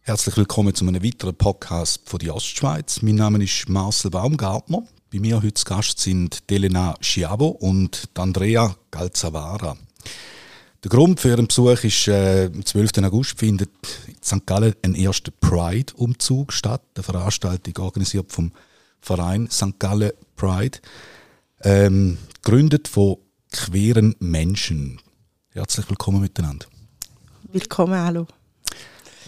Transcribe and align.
Herzlich 0.00 0.36
willkommen 0.36 0.74
zu 0.74 0.84
einem 0.84 1.00
weiteren 1.00 1.36
Podcast 1.36 2.08
von 2.08 2.18
die 2.18 2.32
Ostschweiz. 2.32 3.00
Mein 3.00 3.14
Name 3.14 3.44
ist 3.44 3.68
Marcel 3.68 4.10
Baumgartner. 4.10 4.82
Bei 5.12 5.20
mir 5.20 5.36
heute 5.36 5.54
zu 5.54 5.64
Gast 5.66 6.00
sind 6.00 6.50
Delena 6.50 6.96
Schiavo 7.00 7.46
und 7.46 8.08
Andrea 8.14 8.74
Galzavara. 8.90 9.76
Der 10.82 10.90
Grund 10.90 11.20
für 11.20 11.28
Ihren 11.28 11.46
Besuch 11.46 11.84
ist, 11.84 12.08
äh, 12.08 12.50
am 12.52 12.66
12. 12.66 12.98
August 13.04 13.38
findet 13.38 13.70
in 14.08 14.16
St. 14.24 14.44
Gallen 14.44 14.74
ein 14.82 14.96
erster 14.96 15.30
Pride-Umzug 15.30 16.52
statt. 16.52 16.82
Eine 16.96 17.04
Veranstaltung 17.04 17.78
organisiert 17.78 18.32
vom 18.32 18.50
Verein 19.00 19.48
St. 19.52 19.78
Gallen 19.78 20.10
Pride. 20.34 20.80
Ähm, 21.62 22.18
gegründet 22.42 22.88
von 22.88 23.18
queeren 23.54 24.16
Menschen. 24.18 25.00
Herzlich 25.50 25.88
willkommen 25.88 26.20
miteinander. 26.20 26.66
Willkommen, 27.52 27.96
hallo. 27.96 28.26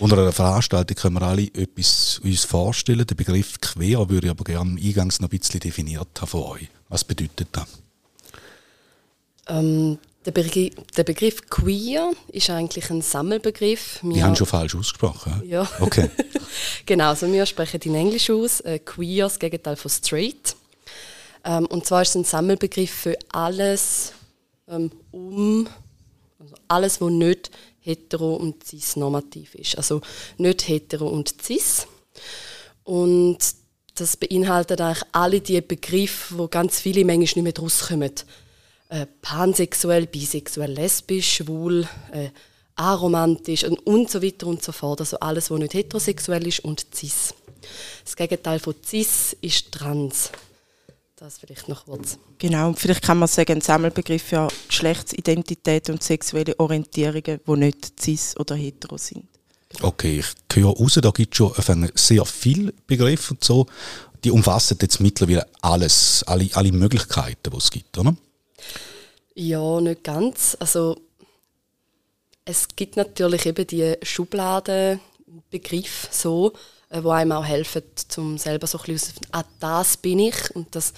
Unter 0.00 0.18
einer 0.18 0.32
Veranstaltung 0.32 0.96
können 0.96 1.14
wir 1.14 1.22
alle 1.22 1.44
etwas 1.54 2.20
uns 2.24 2.44
vorstellen. 2.44 3.06
Der 3.06 3.14
Begriff 3.14 3.60
queer 3.60 4.10
würde 4.10 4.26
ich 4.26 4.30
aber 4.30 4.42
gerne 4.42 4.80
eingangs 4.80 5.20
noch 5.20 5.28
ein 5.30 5.38
bisschen 5.38 5.60
definiert 5.60 6.08
haben 6.20 6.26
von 6.26 6.42
euch. 6.42 6.68
Was 6.88 7.04
bedeutet 7.04 7.48
das? 7.52 7.66
Ähm, 9.46 9.98
der, 10.24 10.32
Begriff, 10.32 10.74
der, 10.96 11.04
Begriff 11.04 11.48
queer 11.48 12.12
ist 12.26 12.50
eigentlich 12.50 12.90
ein 12.90 13.02
Sammelbegriff. 13.02 14.00
Wir, 14.02 14.12
die 14.12 14.24
haben 14.24 14.34
schon 14.34 14.48
falsch 14.48 14.74
ausgesprochen. 14.74 15.40
Ja. 15.46 15.68
Okay. 15.78 16.10
genau, 16.84 17.10
also 17.10 17.32
wir 17.32 17.46
sprechen 17.46 17.80
in 17.82 17.94
Englisch 17.94 18.28
aus. 18.28 18.58
Äh, 18.62 18.80
queer, 18.80 19.26
das 19.26 19.38
Gegenteil 19.38 19.76
von 19.76 19.90
straight. 19.90 20.56
Ähm, 21.44 21.66
und 21.66 21.86
zwar 21.86 22.02
ist 22.02 22.10
es 22.10 22.16
ein 22.16 22.24
Sammelbegriff 22.24 22.90
für 22.90 23.16
alles 23.32 24.12
ähm, 24.68 24.90
um, 25.10 25.68
also 26.38 26.54
alles, 26.68 27.00
was 27.00 27.10
nicht 27.10 27.50
hetero 27.80 28.34
und 28.34 28.64
cis-normativ 28.64 29.54
ist. 29.54 29.76
Also 29.76 30.00
nicht 30.38 30.68
hetero 30.68 31.06
und 31.08 31.34
cis. 31.42 31.86
Und 32.84 33.38
das 33.94 34.16
beinhaltet 34.16 34.80
eigentlich 34.80 35.04
alle 35.12 35.40
die 35.40 35.60
Begriffe, 35.60 36.38
wo 36.38 36.48
ganz 36.48 36.80
viele 36.80 37.04
manchmal 37.04 37.44
nicht 37.44 37.56
mehr 37.56 37.64
rauskommen. 37.64 38.12
Äh, 38.88 39.06
pansexuell, 39.22 40.06
bisexuell, 40.06 40.72
lesbisch, 40.72 41.36
schwul, 41.36 41.88
äh, 42.12 42.30
aromantisch 42.76 43.64
und, 43.64 43.78
und 43.86 44.10
so 44.10 44.22
weiter 44.22 44.46
und 44.46 44.62
so 44.62 44.72
fort. 44.72 45.00
Also 45.00 45.18
alles, 45.18 45.50
was 45.50 45.58
nicht 45.58 45.74
heterosexuell 45.74 46.46
ist 46.46 46.60
und 46.60 46.86
cis. 46.94 47.34
Das 48.04 48.14
Gegenteil 48.14 48.60
von 48.60 48.74
cis 48.84 49.36
ist 49.40 49.72
trans. 49.72 50.30
Das 51.18 51.38
vielleicht 51.38 51.66
noch 51.66 51.86
kurz. 51.86 52.18
Genau, 52.36 52.68
und 52.68 52.78
vielleicht 52.78 53.02
kann 53.02 53.18
man 53.18 53.26
sagen, 53.26 53.52
ein 53.52 53.62
Sammelbegriff 53.62 54.22
für 54.22 54.48
Geschlechtsidentität 54.68 55.88
und 55.88 56.02
sexuelle 56.02 56.60
Orientierungen, 56.60 57.40
die 57.46 57.52
nicht 57.52 57.98
cis 57.98 58.36
oder 58.36 58.54
hetero 58.54 58.98
sind. 58.98 59.24
Okay, 59.80 60.20
ich 60.20 60.26
höre 60.54 60.76
raus, 60.76 60.98
da 61.00 61.10
gibt 61.10 61.32
es 61.32 61.38
schon 61.38 61.90
sehr 61.94 62.24
viele 62.26 62.74
Begriffe 62.86 63.32
und 63.32 63.42
so. 63.42 63.66
Die 64.24 64.30
umfassen 64.30 64.76
jetzt 64.80 65.00
mittlerweile 65.00 65.46
alles, 65.62 66.22
alle, 66.26 66.50
alle 66.52 66.72
Möglichkeiten, 66.72 67.50
die 67.50 67.56
es 67.56 67.70
gibt, 67.70 67.96
oder? 67.96 68.14
Ja, 69.34 69.80
nicht 69.80 70.04
ganz. 70.04 70.54
Also 70.60 71.00
es 72.44 72.68
gibt 72.76 72.96
natürlich 72.96 73.46
eben 73.46 73.66
die 73.66 73.94
Schubladenbegriffe 74.02 76.08
so, 76.10 76.52
äh, 76.96 77.04
wo 77.04 77.10
einem 77.10 77.32
auch 77.32 77.44
helfen, 77.44 77.82
um 78.16 78.38
selber 78.38 78.66
so 78.66 78.78
ein 78.78 78.84
bisschen 78.86 79.14
ah, 79.32 79.44
das 79.60 79.96
bin 79.96 80.18
ich 80.18 80.54
und 80.54 80.74
das 80.74 80.92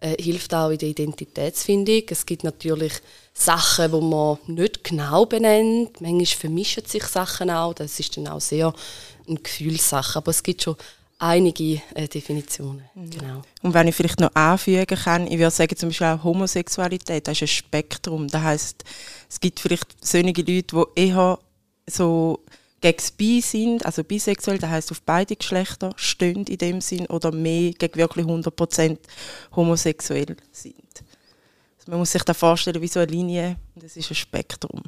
äh, 0.00 0.20
hilft 0.20 0.54
auch 0.54 0.70
in 0.70 0.78
der 0.78 0.88
Identitätsfindung. 0.88 2.02
Es 2.08 2.26
gibt 2.26 2.44
natürlich 2.44 2.92
Sachen, 3.34 3.92
wo 3.92 4.00
man 4.00 4.38
nicht 4.46 4.84
genau 4.84 5.26
benennt. 5.26 6.00
Manchmal 6.00 6.26
vermischen 6.26 6.84
sich 6.84 7.04
Sachen 7.04 7.50
auch. 7.50 7.74
Das 7.74 7.98
ist 8.00 8.16
dann 8.16 8.28
auch 8.28 8.40
sehr 8.40 8.74
eine 9.28 9.38
Gefühlssache. 9.38 10.18
Aber 10.18 10.30
es 10.30 10.42
gibt 10.42 10.62
schon 10.62 10.76
einige 11.18 11.80
äh, 11.94 12.08
Definitionen. 12.08 12.82
Mhm. 12.94 13.10
Genau. 13.10 13.42
Und 13.62 13.74
wenn 13.74 13.88
ich 13.88 13.94
vielleicht 13.94 14.20
noch 14.20 14.34
anfügen 14.34 14.98
kann, 14.98 15.26
ich 15.26 15.38
würde 15.38 15.50
sagen 15.50 15.76
zum 15.76 15.90
Beispiel 15.90 16.08
auch 16.08 16.24
Homosexualität, 16.24 17.28
das 17.28 17.36
ist 17.36 17.42
ein 17.42 17.48
Spektrum. 17.48 18.28
Das 18.28 18.42
heißt, 18.42 18.84
es 19.30 19.40
gibt 19.40 19.60
vielleicht 19.60 20.04
solche 20.04 20.26
Leute, 20.26 20.62
die 20.64 20.84
eher 20.96 21.38
so 21.86 22.40
gegen 22.82 23.02
Bi 23.16 23.40
sind, 23.40 23.86
also 23.86 24.04
bisexuell, 24.04 24.58
das 24.58 24.68
heißt 24.68 24.90
auf 24.90 25.00
beide 25.02 25.36
Geschlechter 25.36 25.92
stehen 25.96 26.44
in 26.44 26.58
dem 26.58 26.80
Sinn, 26.82 27.06
oder 27.06 27.32
mehr 27.32 27.72
gegen 27.72 27.96
wirklich 27.96 28.26
100% 28.26 28.98
homosexuell 29.56 30.36
sind. 30.50 30.74
Also 31.78 31.90
man 31.90 32.00
muss 32.00 32.12
sich 32.12 32.22
da 32.22 32.34
vorstellen 32.34 32.82
wie 32.82 32.88
so 32.88 33.00
eine 33.00 33.10
Linie, 33.10 33.56
das 33.76 33.96
ist 33.96 34.10
ein 34.10 34.14
Spektrum. 34.14 34.82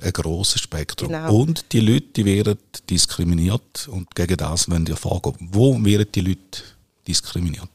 Ein 0.00 0.12
grosses 0.12 0.60
Spektrum. 0.60 1.08
Genau. 1.08 1.34
Und 1.34 1.72
die 1.72 1.80
Leute 1.80 2.06
die 2.16 2.24
werden 2.24 2.58
diskriminiert 2.88 3.88
und 3.88 4.14
gegen 4.14 4.36
das 4.36 4.70
wenn 4.70 4.86
ihr 4.86 4.96
vorgehen. 4.96 5.36
Wo 5.40 5.72
werden 5.84 6.06
die 6.14 6.20
Leute 6.20 6.62
diskriminiert? 7.06 7.68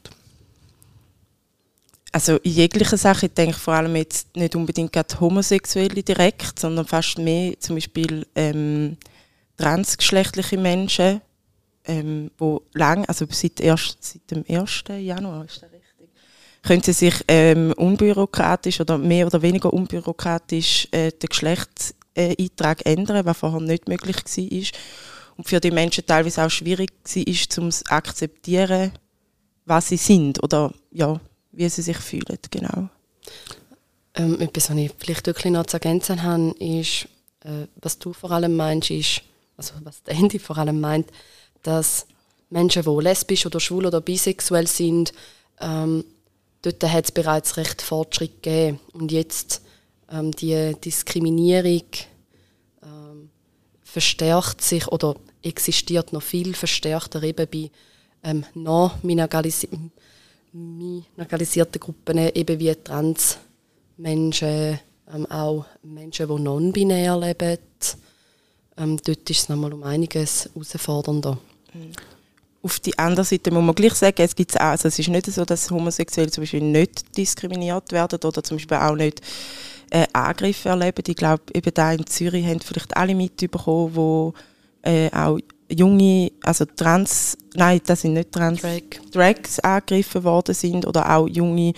Also 2.12 2.36
in 2.38 2.52
jeglicher 2.52 2.96
Sache, 2.96 3.26
ich 3.26 3.34
denke 3.34 3.58
vor 3.58 3.74
allem 3.74 3.96
jetzt 3.96 4.36
nicht 4.36 4.54
unbedingt 4.54 4.92
gerade 4.92 5.18
Homosexuelle 5.18 6.04
direkt, 6.04 6.60
sondern 6.60 6.86
fast 6.86 7.18
mehr 7.18 7.58
zum 7.58 7.74
Beispiel 7.74 8.24
ähm, 8.36 8.96
transgeschlechtliche 9.56 10.58
Menschen, 10.58 11.20
ähm, 11.86 12.30
wo 12.38 12.62
lang, 12.72 13.04
also 13.06 13.26
seit, 13.30 13.60
erst, 13.60 14.02
seit 14.02 14.30
dem 14.30 14.44
1. 14.48 14.84
Januar, 15.00 15.44
ist 15.44 15.62
das 15.62 15.70
richtig, 15.70 15.84
können 16.62 16.82
sie 16.82 16.92
sich 16.92 17.14
ähm, 17.28 17.72
unbürokratisch 17.76 18.80
oder 18.80 18.96
mehr 18.98 19.26
oder 19.26 19.42
weniger 19.42 19.72
unbürokratisch 19.72 20.88
äh, 20.90 21.10
den 21.12 21.28
Geschlechtseintrag 21.28 22.86
ändern, 22.86 23.26
was 23.26 23.36
vorher 23.36 23.60
nicht 23.60 23.86
möglich 23.86 24.16
war. 24.16 24.80
Und 25.36 25.48
für 25.48 25.60
die 25.60 25.70
Menschen 25.70 26.06
teilweise 26.06 26.44
auch 26.44 26.50
schwierig 26.50 26.90
war, 27.04 27.48
zu 27.48 27.92
akzeptieren, 27.92 28.92
was 29.66 29.88
sie 29.88 29.96
sind 29.96 30.42
oder 30.42 30.72
ja, 30.90 31.20
wie 31.52 31.68
sie 31.68 31.82
sich 31.82 31.98
fühlen, 31.98 32.38
genau. 32.50 32.88
Ähm, 34.14 34.40
etwas, 34.40 34.70
was 34.70 34.76
ich 34.76 34.92
vielleicht 34.96 35.26
noch 35.46 35.66
zu 35.66 35.76
ergänzen 35.76 36.22
habe, 36.22 36.54
ist, 36.60 37.08
äh, 37.40 37.66
was 37.80 37.98
du 37.98 38.12
vor 38.12 38.30
allem 38.30 38.56
meinst, 38.56 38.90
ist, 38.90 39.22
also 39.56 39.74
was 39.82 40.02
der 40.02 40.14
Andy 40.14 40.38
vor 40.38 40.58
allem 40.58 40.80
meint, 40.80 41.10
dass 41.62 42.06
Menschen, 42.50 42.82
die 42.82 43.02
lesbisch 43.02 43.46
oder 43.46 43.60
schwul 43.60 43.86
oder 43.86 44.00
bisexuell 44.00 44.66
sind, 44.66 45.12
ähm, 45.60 46.04
dort 46.62 46.82
hat 46.84 47.04
es 47.04 47.12
bereits 47.12 47.56
recht 47.56 47.82
Fortschritt 47.82 48.42
gegeben. 48.42 48.80
Und 48.92 49.12
jetzt 49.12 49.62
ähm, 50.10 50.32
die 50.32 50.74
Diskriminierung 50.84 51.84
ähm, 52.82 53.30
verstärkt 53.82 54.62
sich 54.62 54.88
oder 54.88 55.14
existiert 55.42 56.12
noch 56.12 56.22
viel 56.22 56.54
verstärkter 56.54 57.22
eben 57.22 57.48
bei 57.50 57.70
ähm, 58.22 58.44
noch 58.54 59.02
marginalisierten 59.02 59.90
Gruppen, 61.80 62.18
eben 62.18 62.60
wie 62.60 62.74
Transmenschen, 62.74 64.78
ähm, 65.12 65.26
auch 65.26 65.66
Menschen, 65.82 66.28
die 66.28 66.42
non-binär 66.42 67.18
leben, 67.18 67.58
ähm, 68.76 68.98
dort 69.04 69.28
ist 69.30 69.40
es 69.40 69.48
nochmal 69.48 69.72
um 69.72 69.82
einiges 69.82 70.50
herausfordernder. 70.54 71.38
Auf 72.62 72.80
die 72.80 72.98
andere 72.98 73.24
Seite 73.24 73.50
muss 73.50 73.62
man 73.62 73.74
gleich 73.74 73.94
sagen, 73.94 74.22
es, 74.22 74.34
gibt's 74.34 74.56
auch, 74.56 74.62
also 74.62 74.88
es 74.88 74.98
ist 74.98 75.08
nicht 75.08 75.26
so, 75.26 75.44
dass 75.44 75.70
Homosexuelle 75.70 76.30
zum 76.30 76.42
Beispiel 76.42 76.62
nicht 76.62 77.16
diskriminiert 77.16 77.92
werden 77.92 78.18
oder 78.24 78.42
zum 78.42 78.56
Beispiel 78.56 78.78
auch 78.78 78.94
nicht 78.94 79.20
äh, 79.90 80.06
Angriffe 80.12 80.70
erleben. 80.70 81.04
Ich 81.06 81.16
glaube, 81.16 81.42
eben 81.52 81.74
da 81.74 81.92
in 81.92 82.06
Zürich 82.06 82.46
haben 82.46 82.60
vielleicht 82.60 82.96
alle 82.96 83.14
mitbekommen, 83.14 83.94
wo 83.94 84.34
äh, 84.82 85.10
auch 85.10 85.38
junge, 85.70 86.32
also 86.42 86.64
Trans, 86.64 87.36
nein, 87.54 87.80
das 87.86 88.00
sind 88.00 88.14
nicht 88.14 88.32
Trans, 88.32 88.60
Drag. 88.60 88.82
Drags 89.12 89.60
angegriffen 89.60 90.24
worden 90.24 90.54
sind 90.54 90.86
oder 90.86 91.14
auch 91.14 91.28
junge 91.28 91.72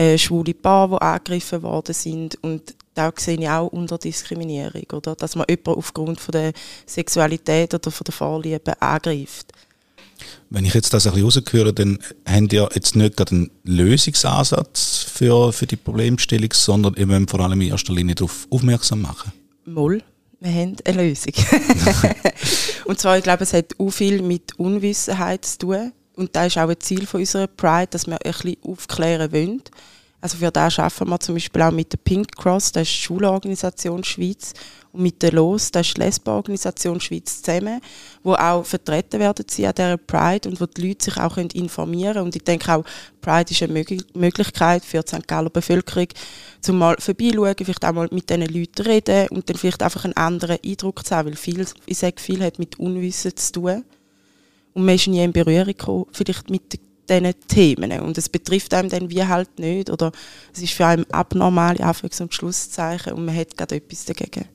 äh, 0.00 0.16
schwule 0.16 0.54
Paare, 0.54 0.96
die 0.96 1.02
angegriffen 1.02 1.62
worden 1.62 1.94
sind 1.94 2.38
und 2.42 2.74
da 2.94 3.12
sehe 3.16 3.38
ich 3.38 3.48
auch 3.48 3.68
unter 3.68 3.98
Diskriminierung, 3.98 4.84
oder? 4.92 5.14
dass 5.14 5.36
man 5.36 5.46
jemanden 5.48 5.78
aufgrund 5.78 6.20
von 6.20 6.32
der 6.32 6.52
Sexualität 6.86 7.74
oder 7.74 7.90
von 7.90 8.04
der 8.04 8.14
Vorliebe 8.14 8.80
angreift. 8.80 9.52
Wenn 10.50 10.64
ich 10.64 10.74
jetzt 10.74 10.92
das 10.92 11.06
ein 11.06 11.12
bisschen 11.12 11.26
rausgehöre, 11.26 11.72
dann 11.72 11.98
haben 12.26 12.48
ihr 12.50 12.68
jetzt 12.74 12.96
nicht 12.96 13.16
gerade 13.16 13.34
einen 13.34 13.50
Lösungsansatz 13.64 15.06
für, 15.12 15.52
für 15.52 15.66
die 15.66 15.76
Problemstellung, 15.76 16.52
sondern 16.52 16.94
ihr 16.94 17.08
wollt 17.08 17.30
vor 17.30 17.40
allem 17.40 17.60
in 17.60 17.68
erster 17.68 17.92
Linie 17.92 18.16
darauf 18.16 18.46
aufmerksam 18.50 19.02
machen. 19.02 19.32
Moll, 19.66 20.02
wir 20.40 20.52
haben 20.52 20.76
eine 20.84 21.02
Lösung. 21.02 21.32
und 22.86 22.98
zwar, 22.98 23.18
ich 23.18 23.24
glaube, 23.24 23.44
es 23.44 23.52
hat 23.52 23.78
auch 23.78 23.90
viel 23.90 24.20
mit 24.22 24.58
Unwissenheit 24.58 25.44
zu 25.44 25.58
tun. 25.58 25.92
Und 26.20 26.36
das 26.36 26.48
ist 26.48 26.58
auch 26.58 26.68
ein 26.68 26.78
Ziel 26.78 27.06
von 27.06 27.20
unserer 27.20 27.46
Pride, 27.46 27.88
dass 27.92 28.06
wir 28.06 28.18
ein 28.22 28.30
bisschen 28.30 28.56
aufklären 28.62 29.32
wollen 29.32 29.62
Also 30.20 30.36
für 30.36 30.50
das 30.50 30.78
arbeiten 30.78 31.08
wir 31.08 31.18
zum 31.18 31.34
Beispiel 31.34 31.62
auch 31.62 31.70
mit 31.70 31.92
der 31.94 31.96
Pink 31.96 32.36
Cross, 32.36 32.72
das 32.72 32.82
ist 32.82 32.94
die 32.94 33.02
Schulorganisation 33.04 34.04
Schweiz, 34.04 34.52
und 34.92 35.02
mit 35.02 35.22
der 35.22 35.32
LOS, 35.32 35.70
das 35.70 35.86
ist 35.86 35.96
die 35.96 36.02
Lesbenorganisation 36.02 37.00
Schweiz 37.00 37.40
zusammen, 37.40 37.80
wo 38.22 38.34
auch 38.34 38.66
vertreten 38.66 39.18
werden 39.18 39.46
sie 39.48 39.66
an 39.66 39.74
dieser 39.74 39.96
Pride 39.96 40.46
und 40.46 40.60
wo 40.60 40.66
die 40.66 40.88
Leute 40.88 41.06
sich 41.06 41.16
auch 41.16 41.38
informieren 41.38 42.12
können. 42.14 42.26
Und 42.26 42.36
ich 42.36 42.44
denke 42.44 42.70
auch, 42.70 42.84
Pride 43.22 43.50
ist 43.50 43.62
eine 43.62 43.84
Möglichkeit 44.12 44.84
für 44.84 45.00
die 45.00 45.08
St. 45.08 45.26
Galler 45.26 45.48
Bevölkerung, 45.48 46.08
zum 46.60 46.76
mal 46.76 46.96
vorbeischauen, 46.98 47.54
vielleicht 47.56 47.84
auch 47.86 47.92
mal 47.92 48.08
mit 48.10 48.28
diesen 48.28 48.44
Leuten 48.44 48.82
reden 48.82 49.28
und 49.28 49.48
dann 49.48 49.56
vielleicht 49.56 49.82
einfach 49.82 50.04
einen 50.04 50.18
anderen 50.18 50.58
Eindruck 50.62 51.06
zu 51.06 51.16
haben, 51.16 51.28
weil 51.30 51.36
viel, 51.36 51.64
ich 51.86 51.96
sage, 51.96 52.20
viel 52.20 52.44
hat 52.44 52.58
mit 52.58 52.78
Unwissen 52.78 53.34
zu 53.34 53.52
tun. 53.52 53.84
Und 54.74 54.84
man 54.84 54.94
ist 54.94 55.06
nie 55.06 55.22
in 55.22 55.32
Berührung 55.32 55.66
gekommen, 55.66 56.06
vielleicht 56.12 56.50
mit 56.50 56.78
diesen 57.08 57.34
Themen. 57.48 58.00
Und 58.00 58.16
es 58.18 58.28
betrifft 58.28 58.72
einem 58.74 58.88
dann 58.88 59.10
wie 59.10 59.24
halt 59.24 59.58
nicht. 59.58 59.90
Oder 59.90 60.12
es 60.54 60.62
ist 60.62 60.74
für 60.74 60.86
einen 60.86 61.10
abnormale 61.10 61.80
Anfangs- 61.80 62.20
und 62.20 62.32
Schlusszeichen 62.32 63.12
und 63.12 63.24
man 63.24 63.36
hat 63.36 63.56
gerade 63.56 63.76
etwas 63.76 64.04
dagegen. 64.04 64.46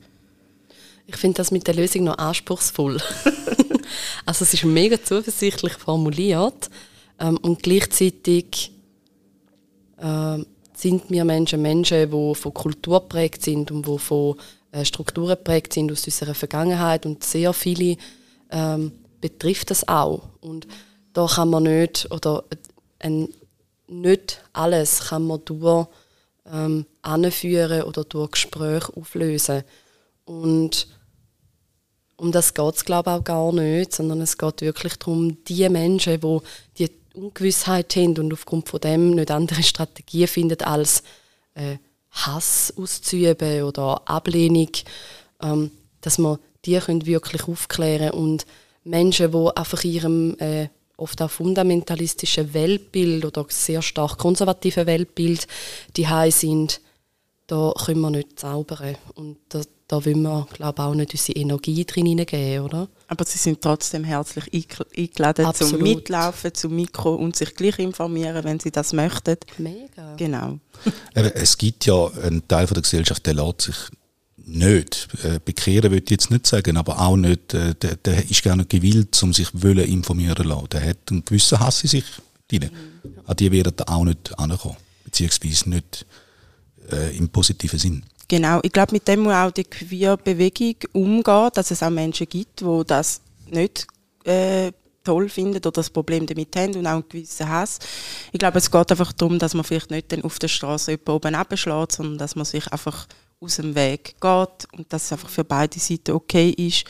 Ich 1.08 1.18
finde 1.18 1.38
das 1.38 1.52
mit 1.52 1.68
der 1.68 1.76
Lösung 1.76 2.06
noch 2.06 2.18
anspruchsvoll. 2.18 3.00
also 4.26 4.44
es 4.44 4.54
ist 4.54 4.64
mega 4.64 5.02
zuversichtlich 5.02 5.74
formuliert 5.74 6.70
ähm, 7.20 7.38
und 7.38 7.62
gleichzeitig 7.62 8.72
äh, 9.98 10.38
sind 10.74 11.10
wir 11.10 11.26
Menschen 11.26 11.62
Menschen, 11.62 12.10
die 12.10 12.36
von 12.36 12.54
Kultur 12.54 13.02
geprägt 13.02 13.44
sind 13.44 13.70
und 13.72 13.88
die 13.88 14.00
von 14.00 14.36
äh, 14.72 14.84
Strukturen 14.84 15.30
geprägt 15.30 15.74
sind 15.74 15.92
aus 15.92 16.06
unserer 16.06 16.34
Vergangenheit 16.34 17.06
und 17.06 17.24
sehr 17.24 17.54
viele 17.54 17.98
ähm, 18.50 18.92
betrifft 19.30 19.72
das 19.72 19.88
auch. 19.88 20.22
Und 20.42 20.68
da 21.14 21.26
kann 21.28 21.50
man 21.50 21.64
nicht, 21.64 22.12
oder 22.12 22.44
ein, 23.00 23.30
nicht 23.88 24.44
alles 24.54 25.08
kann 25.08 25.26
man 25.28 25.44
durch 25.46 25.88
ähm, 26.52 26.86
anführen 27.02 27.84
oder 27.84 28.04
durch 28.04 28.32
Gespräche 28.32 28.96
auflösen. 28.96 29.64
Und 30.26 30.88
um 32.18 32.32
das 32.32 32.54
geht 32.54 32.76
es, 32.76 32.86
glaube 32.86 33.10
ich, 33.10 33.16
auch 33.18 33.24
gar 33.24 33.52
nicht, 33.52 33.94
sondern 33.94 34.22
es 34.22 34.38
geht 34.38 34.62
wirklich 34.62 34.96
darum, 34.98 35.44
die 35.46 35.68
Menschen, 35.70 36.20
die 36.20 36.40
die 36.78 36.92
Ungewissheit 37.14 37.96
haben 37.96 38.18
und 38.20 38.34
aufgrund 38.34 38.70
von 38.70 38.80
dem 38.80 39.12
nicht 39.12 39.32
andere 39.32 39.64
Strategien 39.64 40.28
finden, 40.28 40.62
als 40.64 41.04
äh, 41.56 41.78
Hass 42.12 42.74
auszuüben 42.78 43.64
oder 43.64 44.02
Ablehnung, 44.08 44.72
ähm, 45.42 45.72
dass 46.02 46.18
man 46.18 46.40
die 46.66 46.80
können 46.80 47.06
wirklich 47.06 47.48
aufklären 47.48 48.12
und 48.12 48.46
Menschen, 48.86 49.32
die 49.32 49.58
einfach 49.58 49.84
ihrem 49.84 50.38
äh, 50.40 50.70
oft 50.98 51.22
auch 51.22 51.30
fundamentalistischen 51.30 52.54
Weltbild 52.54 53.26
oder 53.26 53.46
sehr 53.50 53.82
stark 53.82 54.18
konservativen 54.18 54.86
Weltbild 54.86 55.48
die 55.98 56.08
sind, 56.32 56.80
da 57.48 57.74
können 57.86 58.02
wir 58.02 58.10
nicht 58.10 58.40
zaubern. 58.40 58.96
Und 59.16 59.38
da, 59.50 59.62
da 59.88 60.04
wollen 60.04 60.22
wir, 60.24 60.48
glaube 60.54 60.82
ich, 60.82 60.86
auch 60.86 60.96
nicht 60.96 61.14
unsere 61.14 61.40
Energie 61.40 61.86
drin 61.86 62.06
hineingeben, 62.08 62.66
oder? 62.66 62.88
Aber 63.08 63.24
sie 63.26 63.38
sind 63.38 63.62
trotzdem 63.62 64.04
herzlich 64.04 64.52
eingeladen 64.98 65.46
Absolut. 65.46 65.74
zum 65.74 65.84
Mitlaufen, 65.84 66.54
zum 66.54 66.76
Mikro 66.76 67.14
und 67.14 67.36
sich 67.36 67.54
gleich 67.54 67.78
informieren, 67.78 68.44
wenn 68.44 68.60
sie 68.60 68.72
das 68.72 68.94
möchten. 68.94 69.38
Mega. 69.60 70.16
Genau. 70.16 70.60
es 71.14 71.58
gibt 71.58 71.86
ja 71.86 72.08
einen 72.24 72.48
Teil 72.48 72.66
der 72.66 72.82
Gesellschaft, 72.82 73.26
der 73.26 73.36
lässt 73.36 73.62
sich 73.62 73.76
nicht. 74.46 75.08
Äh, 75.24 75.40
bekehren 75.44 75.92
würde 75.92 76.04
ich 76.04 76.12
jetzt 76.12 76.32
nicht 76.32 76.48
sagen, 76.48 76.78
aber 76.78 77.00
auch 77.00 77.18
nicht, 77.18 77.54
äh, 77.54 77.76
der, 77.76 77.96
der 77.98 78.30
ist 78.30 78.44
gar 78.44 78.56
nicht 78.56 78.70
gewillt, 78.70 79.22
um 79.24 79.34
sich 79.34 79.50
wollen 79.54 79.80
informieren 79.80 80.48
lassen. 80.48 80.70
Der 80.70 80.88
hat 80.88 80.98
einen 81.10 81.26
gewissen 81.26 81.60
Hass 81.60 81.84
in 81.84 81.90
sich 81.90 82.06
drin. 82.48 82.70
Mhm. 82.72 83.12
An 83.26 83.36
die 83.36 83.52
werden 83.52 83.74
auch 83.88 84.04
nicht 84.04 84.38
ankommen. 84.38 84.78
Beziehungsweise 85.04 85.70
nicht 85.70 86.06
äh, 86.92 87.18
im 87.18 87.30
positiven 87.30 87.80
Sinn. 87.80 88.04
Genau, 88.28 88.60
ich 88.64 88.72
glaube, 88.72 88.94
mit 88.94 89.08
dem 89.08 89.22
muss 89.22 89.34
auch 89.34 89.52
die 89.52 89.64
Queer-Bewegung 89.64 90.76
umgehen, 90.94 91.50
dass 91.54 91.72
es 91.72 91.84
auch 91.84 91.92
Menschen 91.92 92.28
gibt, 92.28 92.62
die 92.62 92.82
das 92.88 93.22
nicht 93.52 93.88
äh, 94.24 94.72
toll 95.04 95.30
finden 95.30 95.58
oder 95.58 95.72
das 95.72 95.92
Problem 95.92 96.26
damit 96.26 96.56
haben 96.56 96.76
und 96.76 96.88
auch 96.88 96.94
einen 96.94 97.10
gewissen 97.10 97.48
Hass. 97.48 97.78
Ich 98.32 98.40
glaube, 98.40 98.58
es 98.58 98.72
geht 98.72 98.92
einfach 98.92 99.14
darum, 99.14 99.38
dass 99.38 99.54
man 99.54 99.64
vielleicht 99.64 99.92
nicht 99.92 100.12
dann 100.12 100.24
auf 100.24 100.40
der 100.40 100.48
Straße 100.48 100.92
jemanden 100.92 101.12
oben 101.12 101.36
abschlägt, 101.36 101.92
sondern 101.92 102.18
dass 102.18 102.36
man 102.36 102.46
sich 102.46 102.68
einfach 102.74 103.08
aus 103.46 103.56
dem 103.58 103.76
Weg 103.76 104.16
geht 104.20 104.74
und 104.74 104.92
dass 104.92 105.06
es 105.06 105.12
einfach 105.12 105.30
für 105.30 105.44
beide 105.44 105.80
Seiten 105.80 106.12
okay 106.12 106.50
ist, 106.50 106.86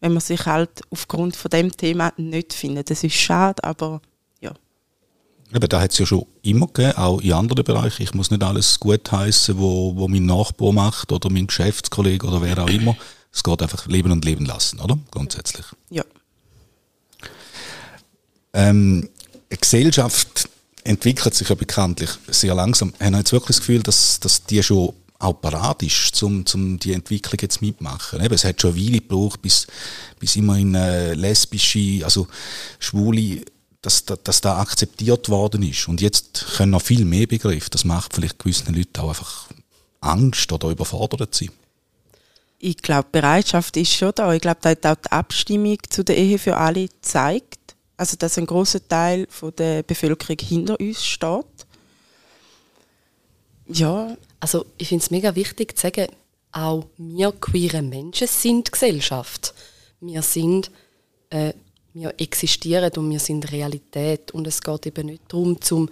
wenn 0.00 0.12
man 0.12 0.20
sich 0.20 0.46
halt 0.46 0.82
aufgrund 0.90 1.36
von 1.36 1.50
dem 1.50 1.74
Thema 1.76 2.12
nicht 2.16 2.52
findet. 2.52 2.90
Das 2.90 3.04
ist 3.04 3.14
schade, 3.14 3.62
aber 3.62 4.00
ja. 4.40 4.52
Aber 5.52 5.68
da 5.68 5.80
hat 5.80 5.92
es 5.92 5.98
ja 5.98 6.06
schon 6.06 6.26
immer 6.42 6.66
gegeben, 6.66 6.96
auch 6.96 7.20
in 7.20 7.32
anderen 7.32 7.64
Bereichen. 7.64 8.02
Ich 8.02 8.14
muss 8.14 8.30
nicht 8.30 8.42
alles 8.42 8.80
gut 8.80 9.10
heißen, 9.10 9.58
wo, 9.58 9.94
wo 9.96 10.08
mein 10.08 10.26
Nachbar 10.26 10.72
macht 10.72 11.12
oder 11.12 11.30
mein 11.30 11.46
Geschäftskollege 11.46 12.26
oder 12.26 12.42
wer 12.42 12.58
auch 12.58 12.68
immer. 12.68 12.96
Es 13.32 13.42
geht 13.42 13.62
einfach 13.62 13.86
leben 13.86 14.10
und 14.10 14.24
leben 14.24 14.44
lassen, 14.44 14.80
oder? 14.80 14.98
Grundsätzlich. 15.10 15.66
Ja. 15.90 16.04
Ähm, 18.52 19.08
eine 19.48 19.58
Gesellschaft 19.58 20.48
entwickelt 20.84 21.34
sich 21.34 21.48
ja 21.48 21.54
bekanntlich 21.54 22.10
sehr 22.28 22.54
langsam. 22.54 22.92
Haben 23.00 23.16
jetzt 23.16 23.32
wirklich 23.32 23.56
das 23.56 23.60
Gefühl, 23.60 23.82
dass, 23.82 24.20
dass 24.20 24.44
die 24.44 24.62
schon 24.62 24.94
auch 25.20 25.40
parat 25.40 25.82
ist, 25.82 26.22
um, 26.22 26.44
um 26.54 26.78
die 26.78 26.94
Entwicklung 26.94 27.38
jetzt 27.40 27.60
mitmachen. 27.60 28.20
Eben, 28.20 28.34
es 28.34 28.44
hat 28.44 28.60
schon 28.60 28.72
eine 28.72 28.80
Weile 28.80 29.00
gebraucht, 29.00 29.42
bis, 29.42 29.66
bis 30.18 30.36
immerhin 30.36 30.74
äh, 30.74 31.14
lesbische, 31.14 32.04
also 32.04 32.26
schwule, 32.78 33.44
dass, 33.82 34.04
dass, 34.04 34.22
dass 34.22 34.40
da 34.40 34.58
akzeptiert 34.58 35.28
worden 35.28 35.62
ist. 35.62 35.88
Und 35.88 36.00
jetzt 36.00 36.46
können 36.56 36.72
noch 36.72 36.82
viel 36.82 37.04
mehr 37.04 37.26
Begriffe. 37.26 37.70
Das 37.70 37.84
macht 37.84 38.14
vielleicht 38.14 38.38
gewissen 38.38 38.74
Leuten 38.74 38.98
auch 38.98 39.08
einfach 39.08 39.48
Angst 40.00 40.50
oder 40.52 40.70
überfordert 40.70 41.34
sie. 41.34 41.50
Ich 42.58 42.78
glaube, 42.78 43.08
Bereitschaft 43.12 43.76
ist 43.76 43.92
schon 43.92 44.12
da. 44.14 44.32
Ich 44.32 44.40
glaube, 44.40 44.58
da 44.62 44.70
hat 44.70 44.86
auch 44.86 44.96
die 44.96 45.12
Abstimmung 45.12 45.78
zu 45.88 46.02
der 46.02 46.16
Ehe 46.16 46.38
für 46.38 46.56
alle 46.56 46.88
gezeigt, 46.88 47.58
also 47.96 48.16
dass 48.16 48.38
ein 48.38 48.46
großer 48.46 48.86
Teil 48.86 49.26
von 49.30 49.54
der 49.56 49.82
Bevölkerung 49.82 50.38
hinter 50.38 50.80
uns 50.80 51.04
steht. 51.04 51.44
Ja, 53.66 54.16
also 54.40 54.66
ich 54.78 54.88
finde 54.88 55.04
es 55.04 55.10
mega 55.10 55.34
wichtig 55.34 55.76
zu 55.76 55.82
sagen, 55.82 56.08
auch 56.52 56.86
wir 56.96 57.32
queere 57.32 57.82
Menschen 57.82 58.26
sind 58.26 58.72
Gesellschaft. 58.72 59.54
Wir 60.00 60.22
sind, 60.22 60.70
äh, 61.28 61.52
wir 61.92 62.14
existieren 62.18 62.90
und 62.96 63.10
wir 63.10 63.20
sind 63.20 63.52
Realität. 63.52 64.32
Und 64.32 64.46
es 64.46 64.60
geht 64.60 64.86
eben 64.86 65.06
nicht 65.06 65.22
darum, 65.28 65.60
zum 65.60 65.88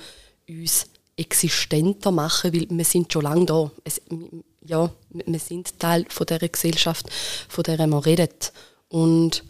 uns 0.49 0.87
existenter 1.17 2.11
machen, 2.11 2.53
weil 2.55 2.67
wir 2.71 2.85
sind 2.85 3.13
schon 3.13 3.23
lange 3.23 3.47
da. 3.47 3.71
Es, 3.85 4.01
ja, 4.65 4.91
wir 5.11 5.39
sind 5.39 5.79
Teil 5.79 6.07
von 6.09 6.27
der 6.27 6.41
Gesellschaft, 6.41 7.07
von 7.49 7.65
der 7.65 7.87
man 7.87 8.01
redet. 8.01 8.53
Und 8.89 9.45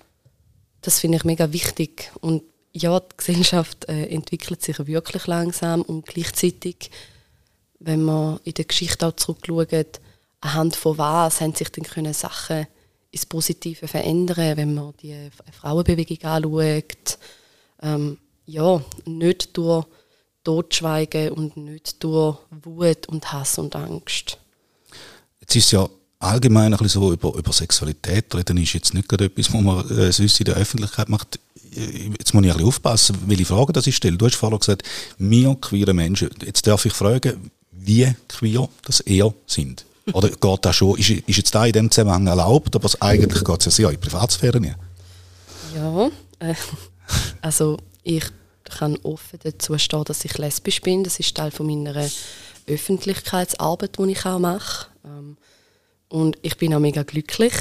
das 0.81 1.01
finde 1.01 1.19
ich 1.19 1.25
mega 1.25 1.53
wichtig. 1.53 2.11
Und 2.21 2.43
ja, 2.73 2.99
die 3.01 3.17
Gesellschaft 3.17 3.89
äh, 3.89 4.07
entwickelt 4.07 4.63
sich 4.63 4.87
wirklich 4.87 5.27
langsam 5.27 5.83
und 5.83 6.07
gleichzeitig 6.07 6.91
wenn 7.81 8.03
man 8.03 8.41
in 8.45 8.55
der 8.55 8.65
Geschichte 8.65 9.07
auch 9.07 9.17
zurückschaut, 9.17 10.01
anhand 10.41 10.77
von 10.77 10.99
was 10.99 11.41
haben 11.41 11.55
sich 11.55 11.73
können 11.73 12.15
Sachen 12.15 12.67
ins 13.11 13.27
Positive 13.27 13.89
verändern, 13.89 14.57
wenn 14.57 14.75
man 14.75 14.95
die 15.01 15.31
Frauenbewegung 15.53 16.23
anschaut. 16.25 17.19
Ähm, 17.81 18.19
ja, 18.47 18.83
nicht 19.05 19.57
durch 19.57 19.87
Totschweigen 20.45 21.31
und 21.31 21.57
nicht 21.57 22.03
durch 22.03 22.39
Wut 22.63 23.07
und 23.09 23.33
Hass 23.33 23.59
und 23.59 23.77
Angst. 23.77 24.39
Jetzt 25.41 25.57
ist 25.57 25.71
ja 25.73 25.89
allgemein 26.19 26.73
ein 26.73 26.79
bisschen 26.79 27.03
so 27.03 27.13
über, 27.13 27.35
über 27.35 27.53
Sexualität 27.53 28.35
reden 28.35 28.57
ist 28.57 28.73
jetzt 28.73 28.95
nicht 28.95 29.09
gerade 29.09 29.27
etwas, 29.27 29.53
was 29.53 29.61
man 29.61 29.91
äh, 29.91 30.11
sonst 30.11 30.41
in 30.41 30.47
der 30.47 30.57
Öffentlichkeit 30.57 31.09
macht. 31.09 31.39
Jetzt 31.71 32.35
muss 32.35 32.45
ich 32.45 32.51
ein 32.51 32.57
bisschen 32.57 32.67
aufpassen, 32.67 33.19
welche 33.27 33.45
Frage 33.45 33.73
das 33.73 33.87
ich 33.87 33.97
stelle. 33.97 34.17
Du 34.17 34.27
hast 34.27 34.35
vorhin 34.35 34.59
gesagt, 34.59 34.83
wir 35.19 35.55
queere 35.61 35.95
Menschen. 35.95 36.31
Jetzt 36.45 36.67
darf 36.67 36.87
ich 36.87 36.93
fragen, 36.93 37.51
wie 37.81 38.15
queer 38.29 38.69
das 38.85 39.01
eher 39.01 39.33
sind. 39.47 39.85
Oder 40.13 40.31
geht 40.31 40.65
das 40.65 40.77
schon, 40.77 40.99
ist, 40.99 41.11
ist 41.11 41.37
jetzt 41.37 41.55
da 41.55 41.67
in 41.67 41.73
dem 41.73 41.91
Zusammenhang 41.91 42.27
erlaubt, 42.27 42.75
aber 42.75 42.89
eigentlich 43.01 43.45
geht 43.45 43.59
es 43.61 43.65
ja 43.67 43.71
sehr 43.71 43.91
in 43.91 44.01
die 44.01 44.07
Privatsphäre 44.07 44.61
nicht. 44.61 44.77
Ja, 45.75 46.11
äh, 46.39 46.55
also 47.43 47.79
ich 48.03 48.25
kann 48.65 48.97
offen 49.03 49.39
dazu 49.43 49.77
stehen, 49.79 50.05
dass 50.05 50.25
ich 50.25 50.37
lesbisch 50.39 50.81
bin. 50.81 51.05
Das 51.05 51.21
ist 51.21 51.35
Teil 51.35 51.51
von 51.51 51.67
meiner 51.67 52.09
Öffentlichkeitsarbeit, 52.67 53.99
die 53.99 54.13
ich 54.13 54.25
auch 54.25 54.39
mache. 54.39 54.87
Ähm, 55.05 55.37
und 56.09 56.39
ich 56.43 56.57
bin 56.57 56.75
auch 56.75 56.81
mega 56.81 57.03
glücklich. 57.03 57.53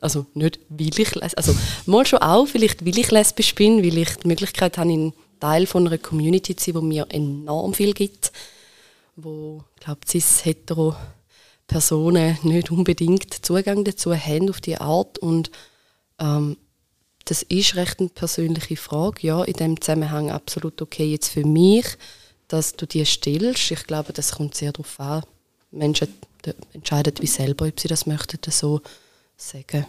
Also 0.00 0.26
nicht, 0.34 0.58
weil 0.68 0.98
ich 0.98 1.22
also 1.22 1.56
mal 1.86 2.06
schon 2.06 2.20
auch, 2.20 2.46
vielleicht 2.46 2.84
weil 2.84 2.98
ich 2.98 3.10
lesbisch 3.10 3.54
bin, 3.54 3.78
weil 3.78 3.98
ich 3.98 4.16
die 4.16 4.28
Möglichkeit 4.28 4.78
habe, 4.78 4.90
ein 4.90 5.12
Teil 5.40 5.66
von 5.66 5.86
einer 5.86 5.98
Community 5.98 6.56
zu 6.56 6.72
sein, 6.72 6.80
die 6.80 6.86
mir 6.86 7.06
enorm 7.10 7.72
viel 7.72 7.94
gibt 7.94 8.32
wo, 9.16 9.64
glaube 9.80 10.00
cis-hetero 10.06 10.94
Personen 11.66 12.38
nicht 12.42 12.70
unbedingt 12.70 13.44
Zugang 13.44 13.84
dazu 13.84 14.14
haben 14.14 14.50
auf 14.50 14.60
die 14.60 14.76
Art 14.76 15.18
und 15.18 15.50
ähm, 16.18 16.56
das 17.24 17.42
ist 17.42 17.74
recht 17.74 18.00
eine 18.00 18.10
persönliche 18.10 18.76
Frage. 18.76 19.26
Ja, 19.26 19.44
in 19.44 19.54
dem 19.54 19.80
Zusammenhang 19.80 20.30
absolut 20.30 20.82
okay 20.82 21.10
jetzt 21.10 21.28
für 21.28 21.44
mich, 21.46 21.86
dass 22.48 22.76
du 22.76 22.86
die 22.86 23.04
stellst. 23.06 23.70
Ich 23.70 23.84
glaube, 23.86 24.12
das 24.12 24.32
kommt 24.32 24.54
sehr 24.54 24.72
darauf 24.72 25.00
an. 25.00 25.22
Menschen 25.70 26.08
entscheiden 26.74 27.14
wie 27.20 27.26
selber, 27.26 27.66
ob 27.66 27.80
sie 27.80 27.88
das 27.88 28.06
möchten, 28.06 28.38
so 28.50 28.82
sagen. 29.36 29.86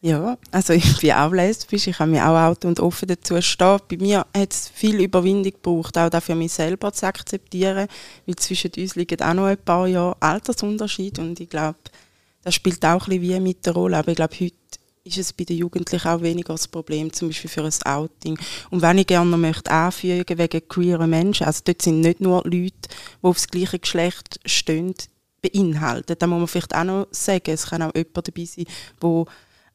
Ja, 0.00 0.38
also 0.52 0.74
ich 0.74 1.00
bin 1.00 1.10
auch 1.10 1.32
lesbisch, 1.32 1.88
ich 1.88 1.98
habe 1.98 2.12
mir 2.12 2.24
auch 2.24 2.38
Auto 2.38 2.68
und 2.68 2.78
offen 2.78 3.08
dazu 3.08 3.42
stehen. 3.42 3.80
Bei 3.90 3.96
mir 3.96 4.26
hat 4.32 4.52
es 4.52 4.68
viel 4.68 5.00
Überwindung 5.00 5.52
gebraucht, 5.52 5.98
auch 5.98 6.08
dafür 6.08 6.36
mich 6.36 6.52
selber 6.52 6.92
zu 6.92 7.04
akzeptieren, 7.04 7.88
weil 8.24 8.36
zwischen 8.36 8.70
uns 8.76 8.94
liegen 8.94 9.20
auch 9.20 9.34
noch 9.34 9.46
ein 9.46 9.58
paar 9.58 9.88
Jahre 9.88 10.16
Altersunterschied 10.20 11.18
und 11.18 11.40
ich 11.40 11.48
glaube, 11.48 11.78
das 12.44 12.54
spielt 12.54 12.84
auch 12.84 13.08
ein 13.08 13.20
bisschen 13.20 13.22
wie 13.22 13.40
mit 13.40 13.66
der 13.66 13.72
Rolle. 13.72 13.96
Aber 13.96 14.10
ich 14.10 14.16
glaube, 14.16 14.36
heute 14.38 14.54
ist 15.02 15.18
es 15.18 15.32
bei 15.32 15.42
den 15.42 15.56
Jugendlichen 15.56 16.06
auch 16.06 16.22
weniger 16.22 16.54
das 16.54 16.68
Problem, 16.68 17.12
zum 17.12 17.30
Beispiel 17.30 17.50
für 17.50 17.64
ein 17.64 17.72
Outing. 17.84 18.38
Und 18.70 18.82
wenn 18.82 18.98
ich 18.98 19.06
gerne 19.08 19.28
noch 19.28 19.36
möchte 19.36 19.72
anfügen 19.72 20.38
wegen 20.38 20.68
queeren 20.68 21.10
Menschen, 21.10 21.44
also 21.44 21.62
dort 21.64 21.82
sind 21.82 22.02
nicht 22.02 22.20
nur 22.20 22.44
Leute, 22.44 22.52
die 22.52 22.72
aufs 23.22 23.48
gleiche 23.48 23.80
Geschlecht 23.80 24.38
stehen, 24.44 24.94
beinhaltet. 25.42 26.22
Da 26.22 26.26
muss 26.28 26.38
man 26.38 26.46
vielleicht 26.46 26.74
auch 26.74 26.84
noch 26.84 27.08
sagen, 27.10 27.50
es 27.50 27.66
kann 27.66 27.82
auch 27.82 27.94
jemand 27.94 28.28
dabei 28.28 28.44
sein, 28.44 28.66
der 29.02 29.24